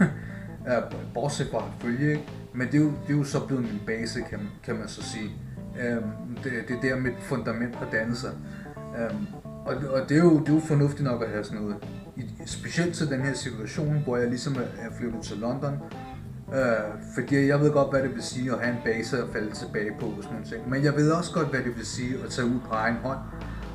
bortset 1.14 1.48
fra 1.50 1.64
følge, 1.80 2.10
ikke? 2.10 2.28
Men 2.54 2.66
det 2.66 2.74
er, 2.74 2.78
jo, 2.78 2.92
det 3.06 3.14
er 3.14 3.18
jo 3.18 3.24
så 3.24 3.46
blevet 3.46 3.64
min 3.64 3.80
base, 3.86 4.20
kan, 4.30 4.40
kan 4.64 4.76
man 4.76 4.88
så 4.88 5.02
sige. 5.02 5.30
Øhm, 5.80 6.36
det, 6.44 6.52
det 6.68 6.76
er 6.76 6.80
der 6.80 7.00
mit 7.00 7.14
fundament 7.20 7.74
har 7.74 7.90
dannet 7.90 8.16
sig. 8.16 8.30
Øhm, 8.98 9.26
og, 9.66 9.76
og 9.90 10.08
det, 10.08 10.16
er 10.16 10.22
jo, 10.22 10.40
det 10.40 10.48
er 10.48 10.54
jo 10.54 10.60
fornuftigt 10.60 11.04
nok 11.04 11.22
at 11.22 11.28
have 11.28 11.44
sådan 11.44 11.60
noget. 11.60 11.76
I, 12.16 12.22
specielt 12.46 12.94
til 12.94 13.10
den 13.10 13.20
her 13.20 13.34
situation, 13.34 14.02
hvor 14.04 14.16
jeg 14.16 14.28
ligesom 14.28 14.56
er 14.56 14.90
flyttet 14.98 15.22
til 15.22 15.38
London, 15.38 15.72
Øh, 16.54 17.00
fordi 17.14 17.46
jeg 17.46 17.60
ved 17.60 17.72
godt, 17.72 17.90
hvad 17.90 18.02
det 18.02 18.14
vil 18.14 18.22
sige 18.22 18.52
at 18.52 18.58
have 18.58 18.76
en 18.76 18.82
base 18.84 19.18
at 19.18 19.28
falde 19.32 19.50
tilbage 19.54 19.90
på 20.00 20.06
og 20.06 20.22
sådan 20.22 20.32
nogle 20.32 20.46
ting. 20.46 20.70
Men 20.70 20.84
jeg 20.84 20.96
ved 20.96 21.10
også 21.10 21.32
godt, 21.32 21.48
hvad 21.48 21.60
det 21.60 21.76
vil 21.76 21.86
sige 21.86 22.14
at 22.24 22.30
tage 22.30 22.46
ud 22.46 22.60
på 22.68 22.74
egen 22.74 22.96
hånd. 22.96 23.18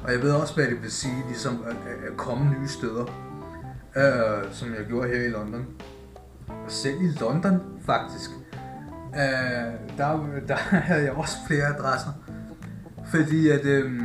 Og 0.04 0.12
jeg 0.12 0.22
ved 0.22 0.32
også, 0.32 0.56
hvad 0.56 0.66
det 0.66 0.82
vil 0.82 0.92
sige 0.92 1.24
ligesom 1.28 1.64
at, 1.68 1.76
at 2.12 2.18
komme 2.18 2.56
nye 2.60 2.68
steder. 2.68 3.06
Øh, 3.96 4.52
som 4.52 4.70
jeg 4.70 4.86
gjorde 4.88 5.08
her 5.08 5.26
i 5.26 5.30
London. 5.30 5.66
Og 6.48 6.72
selv 6.72 7.02
i 7.02 7.08
London, 7.20 7.60
faktisk. 7.86 8.30
Øh, 9.16 9.98
der, 9.98 10.26
der 10.48 10.56
havde 10.90 11.04
jeg 11.04 11.12
også 11.12 11.36
flere 11.48 11.66
adresser. 11.66 12.10
Fordi 13.06 13.50
at, 13.50 13.66
øh, 13.66 14.02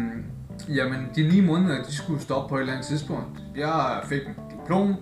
jamen, 0.69 1.09
de 1.17 1.29
ni 1.29 1.41
måneder, 1.41 1.83
de 1.83 1.95
skulle 1.95 2.21
stoppe 2.21 2.49
på 2.49 2.57
et 2.57 2.61
eller 2.61 2.73
andet 2.73 2.87
tidspunkt. 2.87 3.43
Jeg 3.57 4.01
fik 4.05 4.23
en 4.27 4.35
diplom. 4.51 4.95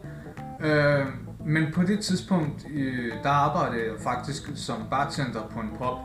Øh, 0.60 1.06
men 1.46 1.72
på 1.72 1.82
det 1.82 2.00
tidspunkt, 2.00 2.66
øh, 2.74 3.12
der 3.22 3.30
arbejdede 3.30 3.84
jeg 3.84 4.00
faktisk 4.00 4.50
som 4.54 4.76
bartender 4.90 5.40
på 5.50 5.60
en 5.60 5.70
pop. 5.78 5.98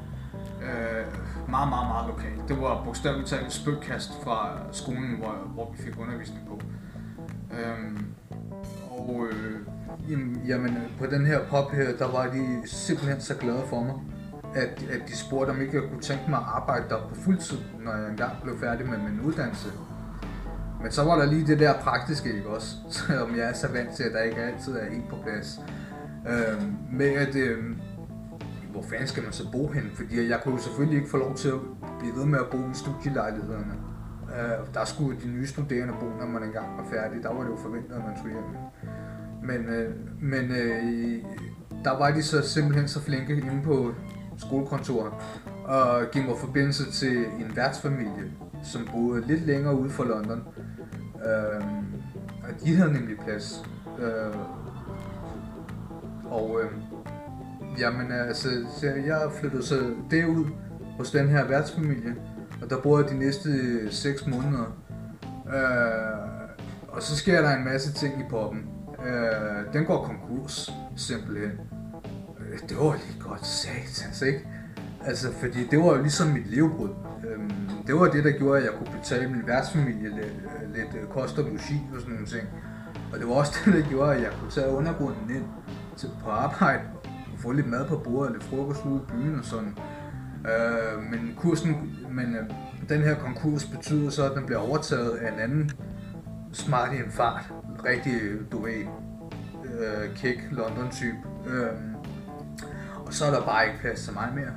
Øh, 0.62 1.06
meget, 1.50 1.70
meget, 1.70 1.88
meget 1.88 2.08
lokalt. 2.08 2.50
Det 2.50 2.62
var 2.62 2.84
bogstaveligt 2.86 3.30
talt 3.30 3.46
et 3.46 3.54
spøgkast 3.54 4.12
fra 4.24 4.58
skolen, 4.72 5.16
hvor, 5.18 5.52
hvor 5.54 5.72
vi 5.78 5.84
fik 5.84 6.00
undervisning 6.00 6.48
på. 6.48 6.62
Øh, 7.52 8.02
og 8.90 9.28
øh, 9.32 9.60
jamen, 10.48 10.78
på 11.00 11.06
den 11.06 11.26
her 11.26 11.40
pop 11.50 11.72
her, 11.72 11.98
der 11.98 12.08
var 12.08 12.26
de 12.28 12.62
simpelthen 12.66 13.22
så 13.22 13.36
glade 13.36 13.64
for 13.70 13.84
mig, 13.84 13.96
at, 14.56 14.86
at 14.92 15.02
de 15.08 15.18
spurgte, 15.18 15.52
om 15.52 15.62
ikke 15.62 15.76
jeg 15.76 15.90
kunne 15.90 16.02
tænke 16.02 16.24
mig 16.30 16.40
at 16.40 16.46
arbejde 16.48 16.90
der 16.90 17.08
på 17.10 17.16
fuldtid, 17.16 17.58
når 17.84 17.96
jeg 17.96 18.10
engang 18.10 18.32
blev 18.44 18.60
færdig 18.60 18.90
med 18.90 18.98
min 18.98 19.22
uddannelse. 19.22 19.70
Men 20.82 20.92
så 20.92 21.04
var 21.04 21.18
der 21.18 21.26
lige 21.26 21.48
det 21.48 21.60
der 21.60 21.74
praktiske, 21.74 22.34
ikke 22.34 22.50
også? 22.50 22.76
Som 23.08 23.36
jeg 23.36 23.50
er 23.50 23.54
så 23.54 23.68
vant 23.68 23.92
til, 23.96 24.04
at 24.04 24.14
der 24.14 24.22
ikke 24.22 24.42
altid 24.42 24.74
er 24.74 24.92
helt 24.92 25.10
på 25.10 25.16
plads. 25.24 25.60
Øh, 26.30 26.62
med 26.92 27.10
at, 27.10 27.36
øh, 27.36 27.58
hvor 28.72 28.82
fanden 28.82 29.08
skal 29.08 29.24
man 29.24 29.32
så 29.32 29.52
bo 29.52 29.68
hen? 29.68 29.92
Fordi 29.94 30.30
jeg 30.30 30.40
kunne 30.44 30.54
jo 30.56 30.62
selvfølgelig 30.62 30.98
ikke 30.98 31.10
få 31.10 31.18
lov 31.18 31.36
til 31.36 31.50
at 31.50 31.60
blive 32.00 32.16
ved 32.16 32.26
med 32.26 32.40
at 32.40 32.50
bo 32.52 32.58
i 32.58 32.74
studielejlighederne. 32.74 33.74
Øh, 34.30 34.74
der 34.74 34.86
skulle 34.86 35.20
de 35.24 35.28
nye 35.28 35.48
studerende 35.48 35.94
bo, 36.00 36.06
når 36.06 36.26
man 36.26 36.44
engang 36.44 36.78
var 36.78 36.86
færdig. 36.92 37.24
Der 37.24 37.34
var 37.34 37.44
det 37.44 37.50
jo 37.50 37.58
forventet, 37.58 37.96
at 37.96 38.06
man 38.06 38.18
skulle 38.18 38.34
hjem. 38.34 38.46
Men, 39.44 39.74
øh, 39.76 39.96
men 40.22 40.52
øh, 40.52 41.24
der 41.84 41.98
var 41.98 42.12
de 42.12 42.24
så 42.24 42.42
simpelthen 42.42 42.88
så 42.88 43.02
flinke 43.02 43.34
inde 43.38 43.62
på 43.64 43.94
skolekontoret 44.40 45.14
og 45.66 46.06
give 46.12 46.24
mig 46.24 46.38
forbindelse 46.38 46.92
til 46.92 47.18
en 47.18 47.56
værtsfamilie, 47.56 48.32
som 48.64 48.90
boede 48.94 49.28
lidt 49.28 49.46
længere 49.46 49.80
ude 49.80 49.90
for 49.90 50.04
London. 50.04 50.44
Øh, 51.26 51.64
og 52.44 52.66
de 52.66 52.76
havde 52.76 52.94
nemlig 52.94 53.18
plads. 53.20 53.64
Øh, 54.00 54.36
og 56.26 56.60
øh, 56.64 56.72
jamen 57.80 58.12
altså, 58.12 58.50
så 58.78 58.86
jeg 58.88 59.30
flyttede 59.40 59.64
så 59.64 59.76
derud 60.12 60.46
hos 60.98 61.12
den 61.12 61.28
her 61.28 61.48
værtsfamilie, 61.48 62.16
og 62.62 62.70
der 62.70 62.82
boede 62.82 63.04
jeg 63.04 63.12
de 63.12 63.20
næste 63.20 63.50
øh, 63.50 63.92
6 63.92 64.28
måneder. 64.28 64.78
Øh, 65.54 66.30
og 66.88 67.04
så 67.04 67.16
sker 67.16 67.42
der 67.42 67.56
en 67.56 67.66
masse 67.66 67.94
ting 67.94 68.20
i 68.20 68.24
poppen. 68.30 68.66
Øh, 69.06 69.74
den 69.74 69.86
går 69.86 70.04
konkurs, 70.04 70.72
simpelthen. 70.96 71.52
Det 72.70 72.78
var 72.78 72.94
lige 72.94 73.20
godt 73.20 73.46
satans, 73.46 74.22
ikke? 74.22 74.48
Altså, 75.06 75.34
fordi 75.34 75.68
det 75.72 75.80
var 75.80 75.96
jo 75.96 76.02
ligesom 76.02 76.28
mit 76.28 76.48
levebrud. 76.48 76.90
Øhm, 77.28 77.52
det 77.88 77.96
var 77.96 78.12
det, 78.12 78.24
der 78.24 78.32
gjorde, 78.32 78.58
at 78.60 78.66
jeg 78.66 78.74
kunne 78.74 79.00
betale 79.00 79.30
min 79.30 79.48
værtsfamilie 79.48 80.08
øh, 80.08 80.76
lidt, 80.76 80.94
lidt 80.94 81.10
kost 81.10 81.38
og 81.38 81.44
logi 81.44 81.82
og 81.94 82.00
sådan 82.00 82.14
nogle 82.14 82.28
ting. 82.28 82.48
Og 83.14 83.20
det 83.20 83.28
var 83.28 83.34
også 83.34 83.54
det, 83.66 83.74
der 83.74 83.90
gjorde, 83.90 84.16
at 84.16 84.22
jeg 84.22 84.32
kunne 84.40 84.52
tage 84.52 84.70
undergrunden 84.70 85.36
ind 85.36 85.46
til, 85.98 86.10
på 86.24 86.30
arbejde 86.30 86.82
og 87.34 87.40
få 87.40 87.52
lidt 87.52 87.68
mad 87.68 87.88
på 87.88 87.98
bordet, 87.98 88.32
lidt 88.32 88.44
frokost 88.44 88.86
ude 88.86 89.02
i 89.08 89.12
byen 89.12 89.40
og 89.40 89.46
sådan. 89.46 89.78
Øh, 90.46 91.04
men 91.12 91.34
kursen, 91.38 91.98
men 92.12 92.36
øh, 92.36 92.50
den 92.90 93.02
her 93.02 93.16
konkurs 93.16 93.66
betyder 93.66 94.10
så, 94.10 94.30
at 94.30 94.36
den 94.36 94.46
bliver 94.46 94.60
overtaget 94.60 95.12
af 95.12 95.34
en 95.34 95.40
anden 95.40 95.72
smart 96.52 96.94
i 96.94 96.96
en 96.96 97.12
fart. 97.12 97.54
Rigtig, 97.86 98.14
du 98.52 98.62
ved, 98.62 98.86
øh, 99.66 100.16
kick 100.16 100.48
London-type. 100.52 101.18
Øh, 101.48 101.89
og 103.10 103.16
så 103.16 103.26
er 103.26 103.32
der 103.32 103.46
bare 103.46 103.68
ikke 103.68 103.80
plads 103.80 104.04
til 104.04 104.14
mig 104.14 104.30
mere. 104.36 104.54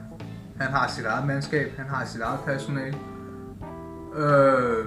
Han 0.60 0.70
har 0.72 0.88
sit 0.88 1.04
eget 1.04 1.26
mandskab, 1.26 1.76
han 1.76 1.86
har 1.86 2.04
sit 2.04 2.20
eget 2.20 2.40
personale. 2.46 2.98
Øh, 4.14 4.86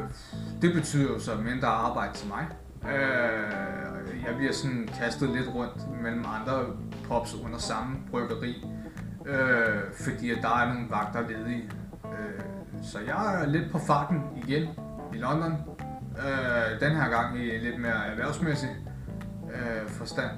det 0.62 0.74
betyder 0.74 1.14
jo 1.14 1.20
så 1.20 1.32
mindre 1.36 1.68
arbejde 1.68 2.14
til 2.14 2.28
mig. 2.28 2.48
Øh, 2.94 4.26
jeg 4.28 4.36
bliver 4.38 4.54
sådan 4.54 4.90
kastet 5.00 5.30
lidt 5.30 5.48
rundt 5.56 6.02
mellem 6.02 6.26
andre 6.42 6.66
pops 7.08 7.34
under 7.34 7.58
samme 7.58 7.98
bryggeri, 8.12 8.66
øh, 9.26 9.82
fordi 10.04 10.32
at 10.32 10.38
der 10.42 10.58
er 10.60 10.74
nogle 10.74 10.90
vagter 10.90 11.22
ledige. 11.22 11.72
Øh, 12.06 12.42
så 12.84 13.00
jeg 13.00 13.42
er 13.42 13.46
lidt 13.46 13.72
på 13.72 13.80
farten 13.80 14.22
igen 14.48 14.70
i 15.14 15.18
London. 15.18 15.54
Øh, 16.18 16.80
den 16.80 16.96
her 16.96 17.10
gang 17.10 17.40
i 17.40 17.58
lidt 17.58 17.82
mere 17.82 18.08
erhvervsmæssig 18.08 18.70
øh, 19.54 19.90
forstand. 19.90 20.32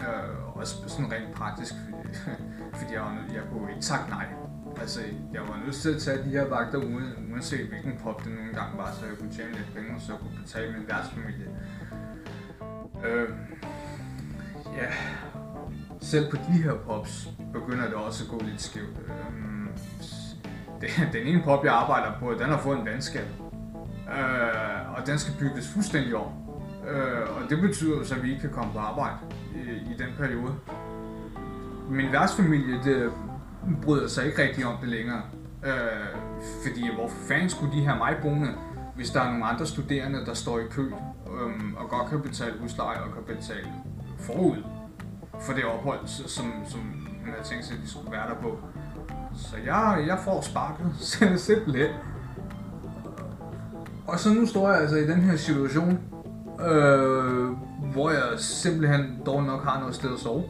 Øh, 0.00 0.56
også 0.56 0.74
sådan 0.86 1.12
rent 1.12 1.34
praktisk, 1.34 1.74
fordi, 1.84 2.14
fordi 2.78 2.94
jeg, 2.94 3.18
jeg 3.34 3.42
kunne 3.52 3.70
ikke 3.70 3.86
sagt 3.86 4.08
nej. 4.10 4.26
Altså, 4.80 5.00
jeg 5.32 5.40
var 5.40 5.60
nødt 5.64 5.74
til 5.74 5.94
at 5.94 6.02
tage 6.02 6.24
de 6.24 6.30
her 6.30 6.48
vagter, 6.48 6.78
uanset 7.32 7.66
hvilken 7.66 7.98
pop 8.02 8.24
det 8.24 8.32
nogle 8.32 8.52
gange 8.54 8.78
var, 8.78 8.92
så 8.92 9.06
jeg 9.06 9.18
kunne 9.18 9.32
tjene 9.32 9.52
lidt 9.52 9.74
penge, 9.74 10.00
så 10.00 10.12
jeg 10.12 10.20
kunne 10.20 10.42
betale 10.42 10.72
min 10.72 10.88
værtsfamilie. 10.88 11.46
Øh, 13.04 13.28
ja, 14.76 14.86
selv 16.00 16.30
på 16.30 16.36
de 16.36 16.52
her 16.52 16.74
pops 16.74 17.28
begynder 17.52 17.84
det 17.84 17.94
også 17.94 18.24
at 18.24 18.30
gå 18.30 18.44
lidt 18.44 18.62
skævt. 18.62 18.98
Øh, 20.82 21.12
den 21.12 21.26
ene 21.26 21.42
pop, 21.42 21.64
jeg 21.64 21.74
arbejder 21.74 22.18
på, 22.18 22.32
den 22.32 22.46
har 22.46 22.58
fået 22.58 22.78
en 22.78 22.86
vandskab. 22.86 23.26
Øh, 24.18 24.96
og 24.96 25.06
den 25.06 25.18
skal 25.18 25.34
bygges 25.38 25.68
fuldstændig 25.68 26.16
om. 26.16 26.39
Øh, 26.90 27.36
og 27.36 27.50
det 27.50 27.60
betyder 27.60 28.04
så, 28.04 28.14
at 28.14 28.22
vi 28.22 28.30
ikke 28.30 28.40
kan 28.40 28.50
komme 28.50 28.72
på 28.72 28.78
arbejde 28.78 29.16
i, 29.54 29.70
i 29.70 29.94
den 29.98 30.08
periode. 30.18 30.54
Min 31.90 32.12
værtsfamilie, 32.12 32.80
det 32.84 33.12
bryder 33.82 34.08
sig 34.08 34.26
ikke 34.26 34.42
rigtig 34.42 34.66
om 34.66 34.74
det 34.80 34.88
længere. 34.88 35.22
Øh, 35.66 35.72
Fordi 36.66 36.94
hvor 36.94 37.08
fanden 37.28 37.50
skulle 37.50 37.76
de 37.76 37.84
have 37.84 37.98
mig 37.98 38.16
boende, 38.22 38.48
hvis 38.96 39.10
der 39.10 39.20
er 39.20 39.30
nogle 39.30 39.44
andre 39.46 39.66
studerende, 39.66 40.26
der 40.26 40.34
står 40.34 40.58
i 40.58 40.62
kø 40.70 40.86
øh, 40.86 41.72
og 41.76 41.88
godt 41.88 42.10
kan 42.10 42.20
betale 42.20 42.54
husleje 42.60 42.98
og 42.98 43.14
kan 43.14 43.36
betale 43.36 43.66
forud 44.18 44.56
for 45.40 45.52
det 45.52 45.64
ophold, 45.64 46.06
som, 46.06 46.52
som 46.68 46.80
man 47.24 47.34
havde 47.34 47.48
tænkt 47.48 47.64
sig, 47.64 47.76
at 47.76 47.82
de 47.82 47.90
skulle 47.90 48.12
være 48.12 48.28
der 48.28 48.34
på. 48.34 48.58
Så 49.34 49.56
jeg, 49.64 50.04
jeg 50.06 50.18
får 50.24 50.40
sparket 50.40 50.92
simpelthen. 51.48 51.90
Og 54.06 54.18
så 54.18 54.34
nu 54.34 54.46
står 54.46 54.70
jeg 54.70 54.80
altså 54.80 54.96
i 54.96 55.06
den 55.06 55.20
her 55.20 55.36
situation, 55.36 55.98
øh, 56.68 57.48
hvor 57.92 58.10
jeg 58.10 58.38
simpelthen 58.38 59.22
dog 59.26 59.42
nok 59.42 59.64
har 59.64 59.80
noget 59.80 59.94
sted 59.94 60.14
at 60.14 60.20
sove. 60.20 60.44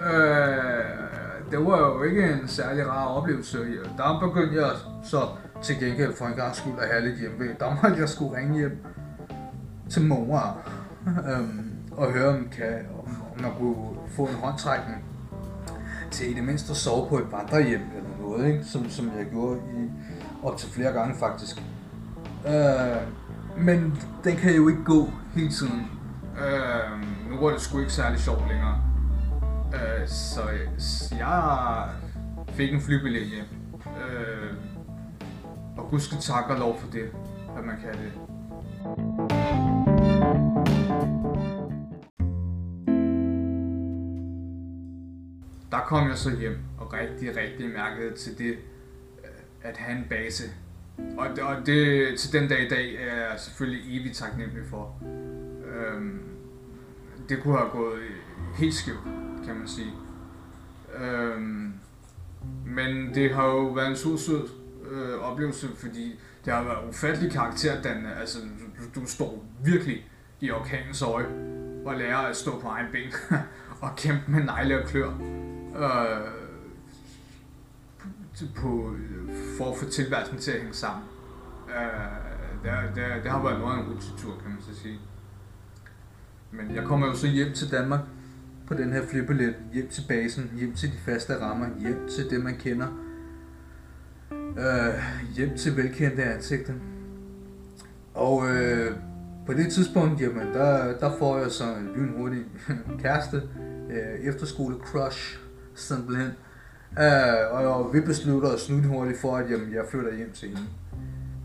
Øh, 0.00 1.10
det 1.50 1.58
var 1.66 1.78
jo 1.78 2.02
ikke 2.02 2.32
en 2.32 2.48
særlig 2.48 2.88
rar 2.88 3.06
oplevelse. 3.06 3.58
Der 3.96 4.20
begyndte 4.20 4.60
jeg 4.60 4.70
så 5.04 5.20
til 5.62 5.78
gengæld 5.80 6.16
for 6.16 6.24
en 6.24 6.34
gang 6.34 6.56
skulle 6.56 6.82
at 6.82 6.88
have 6.88 7.04
lidt 7.08 7.20
hjemme. 7.20 7.56
Der 7.60 7.74
måtte 7.82 8.00
jeg 8.00 8.08
skulle 8.08 8.36
ringe 8.36 8.58
hjem 8.58 8.84
til 9.90 10.06
mor 10.06 10.58
øh, 11.06 11.48
og 11.92 12.12
høre, 12.12 12.28
om, 12.28 12.48
kan, 12.56 12.86
om, 12.98 13.22
om 13.34 13.42
man 13.42 13.50
kunne 13.58 13.76
få 14.08 14.22
en 14.22 14.34
håndtrækning 14.34 15.04
til 16.10 16.30
i 16.30 16.34
det 16.34 16.44
mindste 16.44 16.70
at 16.70 16.76
sove 16.76 17.08
på 17.08 17.18
et 17.18 17.32
vandrehjem 17.32 17.80
eller 17.96 18.10
noget, 18.20 18.46
ikke? 18.52 18.64
Som, 18.64 18.90
som 18.90 19.10
jeg 19.18 19.26
gjorde 19.30 19.56
i 19.56 19.90
op 20.42 20.56
til 20.56 20.68
flere 20.68 20.92
gange 20.92 21.14
faktisk. 21.18 21.62
Øh, 22.46 23.19
men 23.60 24.02
den 24.24 24.36
kan 24.36 24.56
jo 24.56 24.68
ikke 24.68 24.84
gå 24.84 25.12
hele 25.34 25.50
tiden. 25.50 25.86
Øh, 26.38 27.30
nu 27.30 27.40
var 27.40 27.50
det 27.50 27.60
sgu 27.60 27.78
ikke 27.78 27.92
særlig 27.92 28.20
sjovt 28.20 28.48
længere. 28.48 28.82
Øh, 29.74 30.08
så, 30.08 30.40
jeg 31.18 31.88
fik 32.48 32.74
en 32.74 32.80
flybillet 32.80 33.26
hjem. 33.26 33.44
Øh, 33.74 34.54
og 35.76 35.90
gud 35.90 36.00
skal 36.00 36.18
takke 36.18 36.52
og 36.52 36.58
lov 36.58 36.80
for 36.80 36.90
det, 36.90 37.10
at 37.58 37.64
man 37.64 37.76
kan 37.80 37.92
det. 37.92 38.12
Der 45.70 45.80
kom 45.86 46.08
jeg 46.08 46.16
så 46.16 46.36
hjem 46.38 46.58
og 46.78 46.92
rigtig, 46.92 47.36
rigtig 47.36 47.70
mærkede 47.70 48.14
til 48.14 48.38
det, 48.38 48.58
at 49.62 49.76
have 49.76 49.98
en 49.98 50.06
base. 50.10 50.44
Og 51.18 51.28
det, 51.36 51.44
og 51.44 51.66
det 51.66 52.18
til 52.18 52.32
den 52.32 52.48
dag 52.48 52.66
i 52.66 52.68
dag 52.68 52.94
er 52.94 53.16
jeg 53.16 53.34
selvfølgelig 53.36 54.00
evigt 54.00 54.16
taknemmelig 54.16 54.62
for. 54.70 55.02
Øhm, 55.74 56.20
det 57.28 57.42
kunne 57.42 57.58
have 57.58 57.70
gået 57.70 58.02
helt 58.58 58.74
skævt, 58.74 59.04
kan 59.46 59.54
man 59.54 59.68
sige. 59.68 59.92
Øhm, 61.00 61.72
men 62.66 63.14
det 63.14 63.34
har 63.34 63.46
jo 63.46 63.66
været 63.66 63.88
en 63.88 63.96
sød, 63.96 64.18
sød 64.18 64.48
øh, 64.90 65.18
oplevelse, 65.18 65.68
fordi 65.76 66.20
det 66.44 66.52
har 66.52 66.62
været 66.62 66.88
ufattelig 66.88 67.32
karakterdannende. 67.32 68.10
Altså, 68.20 68.38
du, 68.94 69.00
du 69.00 69.06
står 69.06 69.44
virkelig 69.64 70.10
i 70.40 70.50
orkanens 70.50 71.02
øje 71.02 71.26
og 71.84 71.96
lærer 71.96 72.16
at 72.16 72.36
stå 72.36 72.60
på 72.60 72.68
egen 72.68 72.86
ben 72.92 73.12
og 73.82 73.90
kæmpe 73.96 74.30
med 74.30 74.44
negle 74.44 74.82
og 74.82 74.88
klør. 74.88 75.10
Øh, 75.76 76.40
på, 78.56 78.94
øh, 78.94 79.34
for 79.60 79.70
at 79.70 79.76
få 79.76 79.90
tilværelsen 79.90 80.38
til 80.38 80.50
at 80.50 80.58
hænge 80.58 80.74
sammen. 80.74 81.04
Øh, 81.68 82.64
det, 82.64 82.72
det, 82.94 83.22
det 83.22 83.30
har 83.30 83.42
været 83.42 83.58
noget 83.58 83.76
af 83.76 83.80
en 83.80 83.86
rutetur, 83.88 84.34
kan 84.42 84.50
man 84.50 84.58
så 84.60 84.80
sige. 84.82 84.98
Men 86.50 86.74
jeg 86.74 86.84
kommer 86.84 87.06
jo 87.06 87.14
så 87.14 87.26
hjem 87.26 87.52
til 87.52 87.70
Danmark 87.70 88.00
på 88.66 88.74
den 88.74 88.92
her 88.92 89.06
flybillet, 89.06 89.54
hjem 89.72 89.88
til 89.88 90.04
basen, 90.08 90.50
hjem 90.58 90.74
til 90.74 90.92
de 90.92 90.96
faste 90.98 91.40
rammer, 91.40 91.66
hjem 91.78 92.08
til 92.08 92.30
det, 92.30 92.44
man 92.44 92.56
kender, 92.56 92.86
øh, 94.32 95.02
hjem 95.36 95.56
til 95.56 95.76
velkendte 95.76 96.24
ansigter. 96.24 96.74
Og 98.14 98.48
øh, 98.48 98.96
på 99.46 99.52
det 99.52 99.72
tidspunkt, 99.72 100.20
jamen, 100.20 100.46
der, 100.46 100.98
der 100.98 101.18
får 101.18 101.38
jeg 101.38 101.50
så 101.50 101.64
en 101.64 101.92
lynhurtig 101.96 102.44
kæreste, 103.02 103.42
øh, 103.90 104.20
efterskole 104.20 104.76
crush, 104.76 105.38
simpelthen. 105.74 106.26
Øh, 106.26 106.49
Øh, 106.98 107.54
og 107.54 107.94
vi 107.94 108.00
beslutter 108.00 108.48
os 108.48 108.70
hurtigt 108.86 109.20
for, 109.20 109.36
at 109.36 109.50
jamen, 109.50 109.74
jeg 109.74 109.84
flytter 109.90 110.16
hjem 110.16 110.32
til 110.32 110.48
hende. 110.48 110.62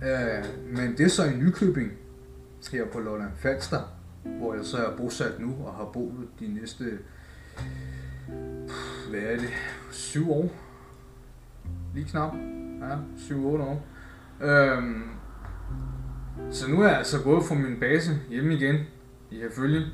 Øh, 0.04 0.46
men 0.78 0.98
det 0.98 1.06
er 1.06 1.10
så 1.10 1.24
i 1.24 1.36
Nykøbing, 1.36 1.92
her 2.72 2.86
på 2.86 3.00
Lolland 3.00 3.32
Falster, 3.36 3.80
hvor 4.24 4.54
jeg 4.54 4.66
så 4.66 4.78
er 4.78 4.98
bosat 4.98 5.40
nu 5.40 5.56
og 5.66 5.74
har 5.74 5.86
boet 5.94 6.28
de 6.40 6.54
næste, 6.54 6.84
hvad 9.10 9.20
er 9.20 9.38
det, 9.38 9.50
syv 9.92 10.32
år? 10.32 10.52
Lige 11.94 12.06
knap. 12.06 12.34
Ja, 12.82 12.96
7-8 13.18 13.36
år. 13.36 13.86
Øhm, 14.42 15.04
så 16.52 16.70
nu 16.70 16.82
er 16.82 16.88
jeg 16.88 16.98
altså 16.98 17.24
gået 17.24 17.44
fra 17.46 17.56
min 17.56 17.80
base 17.80 18.12
hjemme 18.30 18.54
igen 18.54 18.76
i 19.32 19.40
Herfølge 19.40 19.86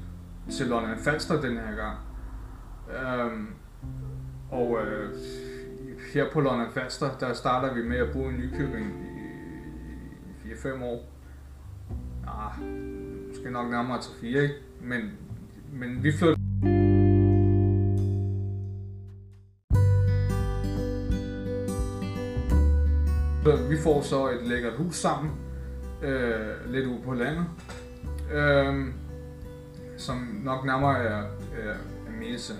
til 0.52 0.68
Lolland 0.68 1.00
Falster 1.00 1.42
den 1.42 1.58
her 1.58 1.76
gang. 1.76 1.98
Øhm, 3.04 3.48
og 4.52 4.80
øh, 4.82 5.10
her 6.14 6.26
på 6.34 6.40
Lolland 6.40 6.72
Falster, 6.74 7.18
der 7.20 7.34
starter 7.34 7.74
vi 7.74 7.84
med 7.84 7.98
at 7.98 8.12
bo 8.14 8.30
i 8.30 8.32
Nykøbing 8.32 8.86
i, 10.46 10.50
i 10.50 10.52
4-5 10.52 10.84
år. 10.84 11.06
Ah, 12.28 12.62
måske 13.28 13.52
nok 13.52 13.72
nærmere 13.72 14.02
til 14.02 14.12
4, 14.22 14.42
ikke? 14.42 14.56
Men, 14.82 15.02
men 15.72 16.04
vi 16.04 16.12
flytter 16.12 16.36
Vi 23.70 23.78
får 23.78 24.02
så 24.02 24.30
et 24.30 24.48
lækkert 24.48 24.74
hus 24.74 24.96
sammen, 24.96 25.32
øh, 26.04 26.72
lidt 26.72 26.86
ude 26.86 27.02
på 27.06 27.14
landet, 27.14 27.46
øh, 28.34 28.94
som 29.98 30.42
nok 30.44 30.66
nærmere 30.66 30.98
er, 30.98 31.24
er, 31.58 31.74
er 32.08 32.12
Mese. 32.20 32.54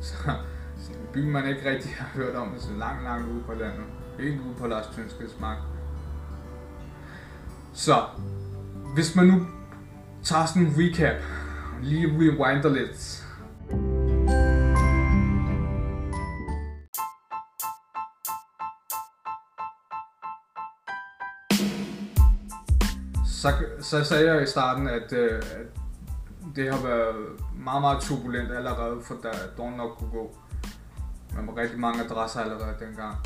Så, 0.00 0.14
by, 1.12 1.30
man 1.30 1.48
ikke 1.48 1.70
rigtig 1.70 1.94
har 1.94 2.08
hørt 2.14 2.34
om, 2.34 2.54
så 2.58 2.72
langt, 2.78 3.02
langt 3.02 3.28
ude 3.28 3.42
på 3.46 3.54
landet. 3.54 3.84
Helt 4.18 4.40
ude 4.40 4.54
på 4.58 4.66
Lars 4.66 4.86
Tønskeds 4.96 5.40
mark. 5.40 5.58
Så, 7.74 8.04
hvis 8.94 9.16
man 9.16 9.26
nu 9.26 9.46
tager 10.22 10.46
sådan 10.46 10.62
en 10.62 10.74
recap, 10.76 11.22
lige 11.82 12.06
rewinder 12.06 12.68
lidt, 12.68 13.26
så, 23.26 23.52
så 23.80 24.04
sagde 24.04 24.32
jeg 24.32 24.42
i 24.42 24.46
starten, 24.46 24.88
at, 24.88 25.12
øh, 25.12 25.36
at 25.36 25.66
det 26.56 26.74
har 26.74 26.82
været 26.82 27.16
meget, 27.64 27.80
meget 27.80 28.00
turbulent 28.00 28.52
allerede, 28.52 29.00
for 29.02 29.14
da 29.22 29.28
Dawn 29.58 29.72
nok 29.72 29.98
kunne 29.98 30.10
gå. 30.10 30.36
Man 31.36 31.46
var 31.46 31.56
rigtig 31.56 31.80
mange 31.80 32.04
adresser 32.04 32.40
allerede 32.40 32.74
dengang. 32.80 33.16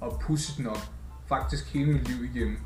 Og 0.00 0.20
pusset 0.20 0.64
nok, 0.64 0.78
faktisk 1.28 1.74
hele 1.74 1.92
mit 1.92 2.08
liv 2.08 2.24
igennem, 2.24 2.58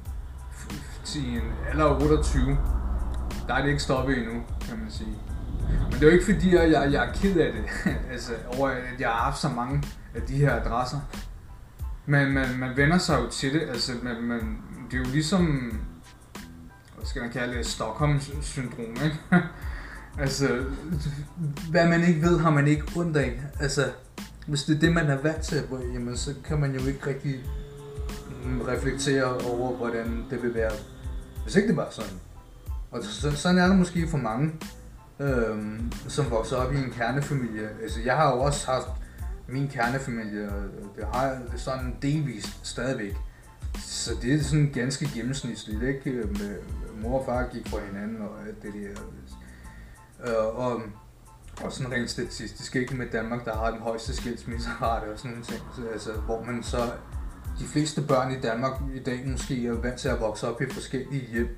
til 1.04 1.28
en 1.28 1.42
alder 1.70 2.02
28, 2.02 2.58
der 3.48 3.54
er 3.54 3.62
det 3.62 3.68
ikke 3.68 3.82
stoppet 3.82 4.18
endnu, 4.18 4.42
kan 4.60 4.78
man 4.78 4.90
sige. 4.90 5.18
Men 5.68 5.92
det 5.92 6.02
er 6.02 6.06
jo 6.06 6.12
ikke 6.12 6.24
fordi, 6.24 6.56
at 6.56 6.72
jeg, 6.72 6.92
jeg 6.92 7.06
er 7.06 7.12
ked 7.12 7.36
af 7.36 7.52
det, 7.52 7.64
altså 8.12 8.32
over 8.56 8.68
at 8.68 9.00
jeg 9.00 9.08
har 9.08 9.24
haft 9.24 9.38
så 9.38 9.48
mange 9.48 9.82
af 10.14 10.22
de 10.22 10.36
her 10.36 10.60
adresser. 10.60 11.00
Men 12.06 12.32
man, 12.32 12.58
man 12.58 12.76
vender 12.76 12.98
sig 12.98 13.20
jo 13.22 13.30
til 13.30 13.54
det, 13.54 13.60
altså 13.60 13.92
man, 14.02 14.22
man, 14.22 14.62
det 14.90 14.94
er 14.94 14.98
jo 14.98 15.10
ligesom 15.12 15.72
hvad 17.00 17.06
skal 17.06 17.22
man 17.22 17.30
kalde 17.30 17.54
det, 17.54 17.66
Stockholm-syndrom, 17.66 18.96
ikke? 19.04 19.18
altså, 20.24 20.64
hvad 21.70 21.88
man 21.88 22.04
ikke 22.04 22.22
ved, 22.22 22.38
har 22.38 22.50
man 22.50 22.66
ikke 22.66 22.84
ondt 22.96 23.16
af. 23.16 23.40
Altså, 23.60 23.84
hvis 24.50 24.62
det 24.62 24.76
er 24.76 24.80
det, 24.80 24.92
man 24.92 25.10
er 25.10 25.22
vant 25.22 25.42
til, 25.42 25.62
jamen, 25.94 26.16
så 26.16 26.34
kan 26.44 26.60
man 26.60 26.74
jo 26.74 26.86
ikke 26.86 27.06
rigtig 27.06 27.40
mm, 28.44 28.60
reflektere 28.60 29.38
over, 29.38 29.76
hvordan 29.76 30.24
det 30.30 30.42
vil 30.42 30.54
være, 30.54 30.70
hvis 31.42 31.56
ikke 31.56 31.68
det 31.68 31.76
var 31.76 31.88
sådan. 31.90 32.20
Og 32.90 33.04
så, 33.04 33.32
sådan 33.36 33.58
er 33.58 33.66
det 33.66 33.78
måske 33.78 34.08
for 34.08 34.18
mange, 34.18 34.52
øhm, 35.20 35.92
som 36.08 36.30
vokser 36.30 36.56
op 36.56 36.72
i 36.72 36.76
en 36.76 36.90
kernefamilie. 36.90 37.68
Altså, 37.82 38.00
jeg 38.04 38.16
har 38.16 38.34
jo 38.34 38.40
også 38.40 38.66
haft 38.66 38.86
min 39.48 39.68
kernefamilie, 39.68 40.48
og 40.48 40.62
det 40.96 41.04
har 41.12 41.26
jeg 41.26 41.40
sådan 41.56 41.96
delvist 42.02 42.60
stadigvæk. 42.62 43.16
Så 43.78 44.10
det 44.22 44.34
er 44.34 44.42
sådan 44.42 44.70
ganske 44.74 45.10
gennemsnitligt, 45.14 45.82
ikke? 45.82 46.10
Med, 46.10 46.56
mor 47.02 47.18
og 47.18 47.26
far 47.26 47.48
gik 47.52 47.68
fra 47.68 47.78
hinanden 47.92 48.22
og 48.22 48.46
alt 48.46 48.62
det 48.62 48.72
der. 48.74 49.02
Øh, 50.30 50.58
og, 50.58 50.82
og 51.64 51.72
sådan 51.72 51.92
rent 51.92 52.10
statistisk, 52.10 52.76
ikke 52.76 52.96
med 52.96 53.06
Danmark, 53.12 53.44
der 53.44 53.56
har 53.56 53.70
den 53.70 53.80
højeste 53.80 54.16
skilsmisserate 54.16 55.12
og 55.12 55.18
sådan 55.18 55.30
noget 55.30 55.46
ting. 55.46 55.62
Så, 55.76 55.88
altså, 55.92 56.12
hvor 56.12 56.44
man 56.44 56.62
så, 56.62 56.92
de 57.58 57.64
fleste 57.64 58.02
børn 58.02 58.32
i 58.32 58.40
Danmark 58.40 58.80
i 58.94 58.98
dag 58.98 59.28
måske 59.28 59.66
er 59.66 59.72
vant 59.72 59.98
til 59.98 60.08
at 60.08 60.20
vokse 60.20 60.48
op 60.48 60.62
i 60.62 60.64
forskellige 60.70 61.26
hjem. 61.32 61.56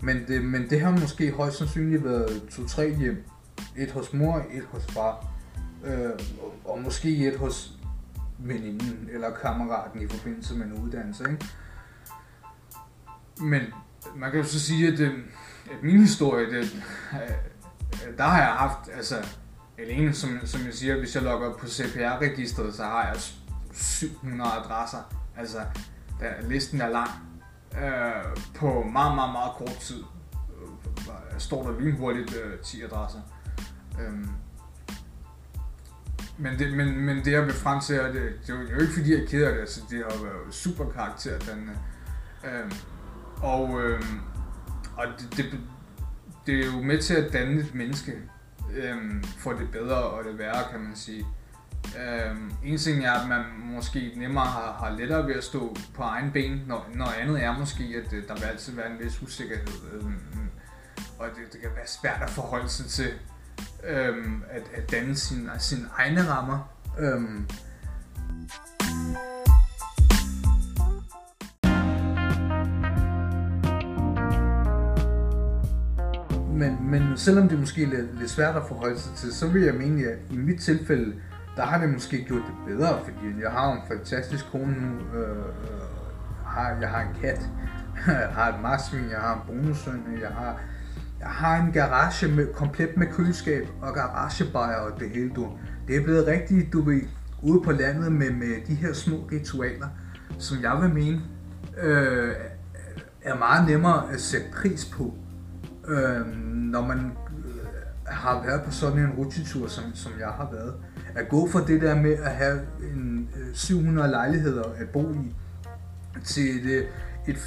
Men 0.00 0.28
det, 0.28 0.44
men 0.44 0.70
det 0.70 0.80
har 0.80 0.90
måske 0.90 1.32
højst 1.32 1.58
sandsynligt 1.58 2.04
været 2.04 2.42
to-tre 2.50 2.94
hjem. 2.94 3.24
Et 3.76 3.90
hos 3.90 4.12
mor, 4.12 4.36
et 4.52 4.64
hos 4.70 4.86
far. 4.86 5.26
Øh, 5.84 6.10
og, 6.42 6.54
og 6.64 6.82
måske 6.82 7.28
et 7.28 7.38
hos 7.38 7.72
veninden 8.38 9.08
eller 9.12 9.30
kammeraten 9.30 10.02
i 10.02 10.06
forbindelse 10.08 10.54
med 10.54 10.66
en 10.66 10.72
uddannelse. 10.72 11.24
Ikke? 11.30 11.46
Men 13.40 13.62
man 14.16 14.30
kan 14.30 14.40
jo 14.40 14.46
så 14.46 14.60
sige, 14.60 14.92
at, 14.92 15.00
øh, 15.00 15.14
at 15.70 15.82
min 15.82 16.00
historie, 16.00 16.46
det, 16.46 16.84
øh, 17.12 17.30
Altså, 18.06 18.22
der 18.22 18.28
har 18.28 18.38
jeg 18.38 18.52
haft, 18.52 18.88
altså 18.96 19.26
alene 19.78 20.12
som, 20.12 20.40
som 20.44 20.60
jeg 20.64 20.74
siger, 20.74 20.98
hvis 20.98 21.14
jeg 21.14 21.22
logger 21.22 21.52
på 21.58 21.66
CPR-registret, 21.66 22.74
så 22.74 22.84
har 22.84 23.06
jeg 23.06 23.16
700 23.72 24.50
adresser. 24.52 24.98
Altså, 25.36 25.58
der, 26.20 26.48
listen 26.48 26.80
er 26.80 26.88
lang. 26.88 27.10
Øh, 27.72 28.36
på 28.54 28.82
meget, 28.82 29.14
meget, 29.14 29.32
meget 29.32 29.52
kort 29.52 29.76
tid 29.80 30.04
øh, 30.50 31.40
står 31.40 31.62
der 31.62 31.80
lynhurtigt 31.80 32.36
øh, 32.36 32.58
10 32.60 32.82
adresser. 32.82 33.20
Øh, 34.00 34.26
men 36.38 36.58
det, 36.58 36.76
men, 36.76 37.00
men 37.00 37.24
det 37.24 37.32
jeg 37.32 37.44
vil 37.44 37.54
frem 37.54 37.80
til, 37.80 37.96
det, 37.96 38.14
det 38.46 38.54
er 38.54 38.74
jo 38.74 38.80
ikke 38.80 38.92
fordi 38.92 39.20
jeg 39.20 39.28
keder 39.28 39.50
det, 39.50 39.60
altså 39.60 39.80
det 39.90 40.04
har 40.10 40.24
været 40.24 40.54
super 40.54 40.90
karakter, 40.90 41.38
den, 41.38 41.70
øh, 42.44 42.72
og, 43.42 43.82
øh, 43.82 44.02
og 44.96 45.06
det, 45.18 45.36
det, 45.36 45.60
det 46.46 46.60
er 46.60 46.66
jo 46.66 46.82
med 46.82 46.98
til 46.98 47.14
at 47.14 47.32
danne 47.32 47.60
et 47.60 47.74
menneske, 47.74 48.12
øhm, 48.76 49.24
for 49.38 49.52
det 49.52 49.70
bedre 49.72 49.96
og 49.96 50.24
det 50.24 50.38
værre, 50.38 50.70
kan 50.70 50.80
man 50.80 50.96
sige. 50.96 51.26
Øhm, 51.86 52.52
en 52.64 52.78
ting 52.78 53.04
er, 53.04 53.12
at 53.12 53.28
man 53.28 53.44
måske 53.64 54.12
nemmere 54.16 54.44
har, 54.44 54.72
har 54.72 54.96
lettere 54.98 55.26
ved 55.26 55.34
at 55.34 55.44
stå 55.44 55.76
på 55.94 56.02
egen 56.02 56.30
ben, 56.32 56.62
når, 56.66 56.88
når 56.94 57.06
andet 57.06 57.42
er 57.42 57.58
måske, 57.58 57.84
at 57.84 58.12
øh, 58.12 58.28
der 58.28 58.34
vil 58.34 58.44
altid 58.44 58.72
være 58.72 58.90
en 58.90 58.98
vis 58.98 59.22
usikkerhed. 59.22 59.66
Øhm, 59.92 60.48
og 61.18 61.26
det, 61.28 61.52
det 61.52 61.60
kan 61.60 61.70
være 61.76 61.86
svært 61.86 62.22
at 62.22 62.30
forholde 62.30 62.68
sig 62.68 62.86
til, 62.86 63.12
øhm, 63.84 64.42
at, 64.50 64.62
at 64.74 64.90
danne 64.90 65.16
sine 65.16 65.50
sin 65.58 65.86
egne 65.96 66.28
rammer. 66.28 66.72
Øhm, 66.98 67.48
men, 76.56 76.90
men 76.90 77.16
selvom 77.16 77.48
det 77.48 77.58
måske 77.58 77.82
er 77.82 77.86
lidt, 77.86 78.18
lidt 78.18 78.30
svært 78.30 78.56
at 78.56 78.62
forholde 78.68 78.98
sig 78.98 79.14
til, 79.14 79.32
så 79.32 79.48
vil 79.48 79.62
jeg 79.62 79.74
mene, 79.74 80.02
at 80.02 80.18
i 80.30 80.36
mit 80.36 80.60
tilfælde, 80.60 81.14
der 81.56 81.62
har 81.62 81.80
det 81.80 81.92
måske 81.92 82.24
gjort 82.24 82.42
det 82.46 82.76
bedre, 82.76 82.98
fordi 83.04 83.42
jeg 83.42 83.50
har 83.50 83.72
en 83.72 83.80
fantastisk 83.88 84.44
kone 84.50 84.74
nu, 84.80 85.18
øh, 85.18 85.30
øh 85.30 85.36
har, 86.56 86.76
jeg 86.80 86.88
har 86.88 87.00
en 87.00 87.14
kat, 87.22 87.40
jeg 88.06 88.28
har 88.32 88.52
et 88.52 88.60
marsvin, 88.62 89.10
jeg 89.10 89.18
har 89.18 89.34
en 89.34 89.40
bonusøn, 89.46 90.02
jeg 90.20 90.28
har, 90.28 90.60
jeg 91.20 91.28
har 91.28 91.56
en 91.56 91.72
garage 91.72 92.28
med, 92.28 92.52
komplet 92.54 92.96
med 92.96 93.06
køleskab 93.06 93.68
og 93.82 93.94
garagebajer 93.94 94.76
og 94.76 95.00
det 95.00 95.10
hele, 95.10 95.30
du. 95.30 95.52
Det 95.88 95.96
er 95.96 96.04
blevet 96.04 96.26
rigtig, 96.26 96.72
du 96.72 96.82
ved, 96.82 97.00
ude 97.42 97.62
på 97.62 97.72
landet 97.72 98.12
med, 98.12 98.30
med 98.30 98.66
de 98.66 98.74
her 98.74 98.92
små 98.92 99.16
ritualer, 99.32 99.88
som 100.38 100.62
jeg 100.62 100.82
vil 100.82 100.94
mene, 100.94 101.20
øh, 101.82 102.34
er 103.22 103.38
meget 103.38 103.68
nemmere 103.68 104.12
at 104.12 104.20
sætte 104.20 104.46
pris 104.52 104.84
på, 104.84 105.14
øh, 105.88 106.26
når 106.46 106.86
man 106.86 106.98
øh, 106.98 107.66
har 108.06 108.42
været 108.46 108.62
på 108.62 108.70
sådan 108.70 108.98
en 108.98 109.10
rutsjetur, 109.10 109.68
som, 109.68 109.84
som 109.94 110.12
jeg 110.20 110.28
har 110.28 110.48
været. 110.52 110.74
At 111.14 111.28
gå 111.28 111.48
fra 111.50 111.64
det 111.66 111.80
der 111.82 111.94
med 111.94 112.12
at 112.12 112.30
have 112.30 112.60
en, 112.80 113.28
øh, 113.36 113.54
700 113.54 114.08
lejligheder 114.08 114.62
at 114.62 114.88
bo 114.88 115.12
i, 115.12 115.34
til 116.24 116.56
et, 116.56 116.70
øh, 116.70 116.84
et 117.26 117.38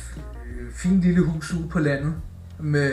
fint 0.71 1.01
lille 1.01 1.21
hus 1.21 1.53
ude 1.53 1.69
på 1.69 1.79
landet, 1.79 2.13
med 2.59 2.91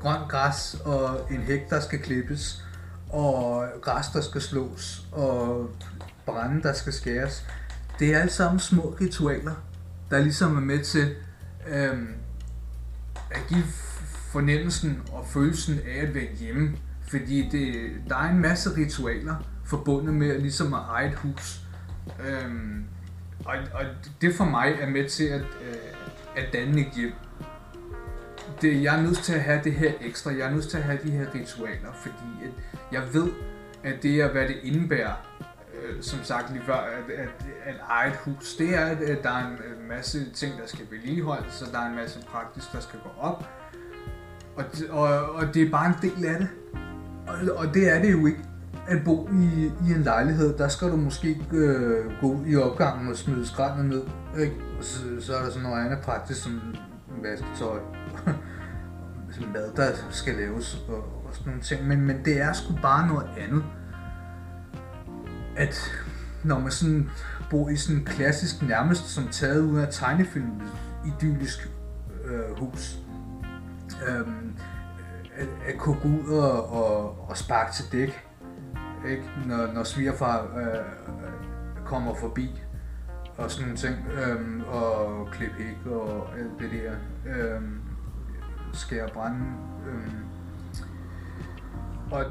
grønt 0.00 0.28
græs 0.28 0.76
og 0.84 1.20
en 1.30 1.40
hæk, 1.40 1.70
der 1.70 1.80
skal 1.80 1.98
klippes, 1.98 2.64
og 3.10 3.64
græs, 3.82 4.06
der 4.08 4.20
skal 4.20 4.40
slås, 4.40 5.06
og 5.12 5.70
brænde, 6.26 6.62
der 6.62 6.72
skal 6.72 6.92
skæres. 6.92 7.46
Det 7.98 8.14
er 8.14 8.18
alle 8.18 8.32
sammen 8.32 8.60
små 8.60 8.96
ritualer, 9.00 9.54
der 10.10 10.18
ligesom 10.18 10.56
er 10.56 10.60
med 10.60 10.84
til 10.84 11.14
øhm, 11.68 12.08
at 13.30 13.40
give 13.48 13.64
fornemmelsen 14.36 15.02
og 15.12 15.26
følelsen 15.26 15.80
af 15.88 16.02
at 16.02 16.14
være 16.14 16.34
hjemme. 16.40 16.76
Fordi 17.08 17.48
det, 17.48 17.90
der 18.08 18.16
er 18.16 18.30
en 18.30 18.38
masse 18.38 18.76
ritualer 18.76 19.36
forbundet 19.64 20.14
med 20.14 20.30
at 20.30 20.42
ligesom 20.42 20.74
at 20.74 20.80
eje 20.80 21.08
et 21.08 21.14
hus. 21.14 21.60
Øhm, 22.28 22.84
og, 23.44 23.54
og 23.74 23.84
det 24.20 24.34
for 24.34 24.44
mig 24.44 24.76
er 24.80 24.88
med 24.88 25.08
til 25.08 25.24
at, 25.24 25.40
øh, 25.40 25.76
at 26.36 26.52
danne 26.52 26.80
et 26.80 26.92
hjem. 26.96 27.12
Det, 28.62 28.82
jeg 28.82 28.98
er 28.98 29.02
nødt 29.02 29.18
til 29.18 29.32
at 29.32 29.40
have 29.40 29.60
det 29.64 29.72
her 29.72 29.92
ekstra, 30.00 30.30
jeg 30.30 30.40
er 30.40 30.50
nødt 30.50 30.68
til 30.68 30.76
at 30.76 30.82
have 30.82 30.98
de 31.04 31.10
her 31.10 31.34
ritualer, 31.34 31.92
fordi 32.00 32.44
at 32.44 32.50
jeg 32.92 33.02
ved, 33.14 33.32
at 33.84 34.02
det 34.02 34.20
er, 34.20 34.32
hvad 34.32 34.48
det 34.48 34.56
indebærer, 34.62 35.14
øh, 35.74 36.02
som 36.02 36.24
sagt 36.24 36.52
lige 36.52 36.62
før, 36.66 36.74
at, 36.74 37.10
at, 37.10 37.28
at 37.64 37.74
eje 37.90 38.10
et 38.10 38.16
hus, 38.16 38.54
det 38.54 38.74
er, 38.74 38.86
at 38.86 39.22
der 39.22 39.30
er 39.30 39.46
en 39.46 39.88
masse 39.88 40.30
ting, 40.30 40.58
der 40.58 40.66
skal 40.66 40.86
vedligeholdes, 40.90 41.52
så 41.54 41.64
der 41.72 41.78
er 41.78 41.88
en 41.88 41.96
masse 41.96 42.20
praktisk, 42.30 42.72
der 42.72 42.80
skal 42.80 43.00
gå 43.00 43.10
op, 43.20 43.44
og, 44.56 44.64
og, 44.90 45.34
og 45.34 45.54
det 45.54 45.62
er 45.62 45.70
bare 45.70 45.86
en 45.86 45.94
del 46.02 46.26
af 46.26 46.38
det. 46.38 46.48
Og, 47.26 47.56
og 47.56 47.74
det 47.74 47.94
er 47.94 48.02
det 48.02 48.12
jo 48.12 48.26
ikke 48.26 48.40
at 48.88 49.04
bo 49.04 49.28
i, 49.32 49.72
i 49.88 49.92
en 49.92 50.02
lejlighed. 50.02 50.58
Der 50.58 50.68
skal 50.68 50.88
du 50.88 50.96
måske 50.96 51.40
øh, 51.52 52.20
gå 52.20 52.26
ud 52.26 52.46
i 52.46 52.56
opgangen 52.56 53.08
og 53.08 53.16
smide 53.16 53.46
skrændet 53.46 53.84
ned. 53.84 54.02
Ikke? 54.38 54.54
Og 54.78 54.84
så, 54.84 55.00
så 55.20 55.36
er 55.36 55.42
der 55.42 55.50
sådan 55.50 55.62
noget 55.62 55.84
andet 55.84 55.98
praktisk 55.98 56.42
som 56.42 56.60
vasketøj. 57.22 57.78
mad, 59.52 59.72
der 59.76 59.92
skal 60.10 60.34
laves 60.34 60.84
og, 60.88 60.96
og 60.96 61.30
sådan 61.32 61.46
nogle 61.46 61.62
ting. 61.62 61.86
Men, 61.86 62.00
men 62.00 62.24
det 62.24 62.40
er 62.40 62.52
sgu 62.52 62.74
bare 62.82 63.08
noget 63.08 63.28
andet. 63.38 63.64
At 65.56 65.90
når 66.44 66.58
man 66.58 66.70
sådan 66.70 67.10
bor 67.50 67.68
i 67.68 67.76
sådan 67.76 68.04
klassisk, 68.04 68.62
nærmest 68.62 69.08
som 69.08 69.28
taget 69.28 69.60
ud 69.60 69.78
af 69.78 69.88
tegnefilm, 69.90 70.50
idyllisk 71.06 71.70
øh, 72.24 72.58
hus, 72.58 72.98
øhm, 74.08 74.56
at, 75.36 75.48
at 75.68 75.78
kunne 75.78 76.00
gå 76.02 76.08
ud 76.08 76.38
og, 76.38 76.72
og, 76.72 77.28
og 77.30 77.36
sparke 77.36 77.72
til 77.72 77.84
dæk, 77.92 78.26
ikke? 79.08 79.30
Når, 79.46 79.72
når 79.72 79.84
svigerfar 79.84 80.42
øh, 80.42 80.84
kommer 81.84 82.14
forbi 82.14 82.62
og 83.36 83.50
sådan 83.50 83.64
nogle 83.64 83.78
ting, 83.78 83.96
øhm, 84.22 84.62
og 84.66 85.28
klip 85.32 85.52
hæk 85.58 85.86
og 85.86 86.38
alt 86.38 86.60
det 86.60 86.70
der, 86.70 86.92
øhm, 87.36 87.80
skære 88.72 89.08
brænde. 89.14 89.44
Øhm, 89.88 90.24
og, 92.10 92.24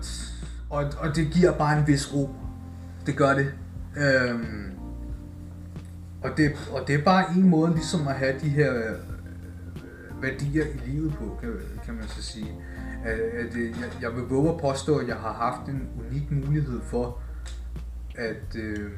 og, 0.70 0.86
og 1.00 1.16
det 1.16 1.32
giver 1.32 1.58
bare 1.58 1.80
en 1.80 1.88
vis 1.88 2.14
ro. 2.14 2.36
Det 3.06 3.18
gør 3.18 3.34
det. 3.34 3.54
Øhm, 3.98 4.72
og 6.24 6.30
det, 6.38 6.52
og 6.72 6.88
det 6.88 6.96
er 6.96 7.04
bare 7.04 7.26
en 7.36 7.50
måde 7.50 7.72
ligesom 7.74 8.08
at 8.08 8.16
have 8.16 8.40
de 8.40 8.50
her 8.50 8.94
værdier 10.22 10.66
i 10.66 10.90
livet 10.90 11.14
på, 11.14 11.38
kan, 11.42 11.54
kan 11.86 11.94
man 11.94 12.08
så 12.08 12.22
sige. 12.22 12.56
At, 13.06 13.20
at 13.20 13.56
øh, 13.56 13.70
jeg, 13.70 13.90
jeg 14.02 14.16
vil 14.16 14.24
våge 14.24 14.54
at 14.54 14.62
påstå, 14.62 14.98
at 14.98 15.08
jeg 15.08 15.16
har 15.16 15.34
haft 15.34 15.70
en 15.70 15.90
unik 16.00 16.32
mulighed 16.32 16.82
for 16.82 17.22
at 18.16 18.56
øh, 18.56 18.92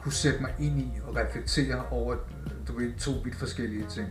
kunne 0.00 0.12
sætte 0.12 0.40
mig 0.40 0.54
ind 0.58 0.78
i 0.78 0.90
og 1.06 1.16
reflektere 1.16 1.86
over 1.90 2.16
du 2.68 2.78
ved, 2.78 2.92
to 2.98 3.10
vidt 3.24 3.34
forskellige 3.34 3.84
ting. 3.90 4.08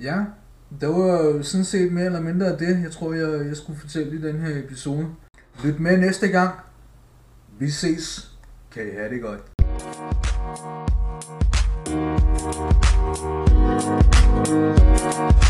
Ja, 0.00 0.24
det 0.80 0.88
var 0.88 1.42
sådan 1.42 1.64
set 1.64 1.92
mere 1.92 2.04
eller 2.04 2.20
mindre 2.20 2.46
af 2.46 2.58
det, 2.58 2.82
jeg 2.82 2.92
tror, 2.92 3.14
jeg, 3.14 3.46
jeg 3.46 3.56
skulle 3.56 3.78
fortælle 3.78 4.18
i 4.18 4.22
den 4.22 4.40
her 4.40 4.58
episode. 4.58 5.08
Lyt 5.64 5.80
med 5.80 5.96
næste 5.98 6.28
gang. 6.28 6.54
Vi 7.58 7.70
ses. 7.70 8.36
Kan 8.70 8.88
I 8.88 8.90
have 8.90 9.10
det 9.10 9.22
godt. 9.22 9.55
Thank 12.46 12.90
you. 15.40 15.45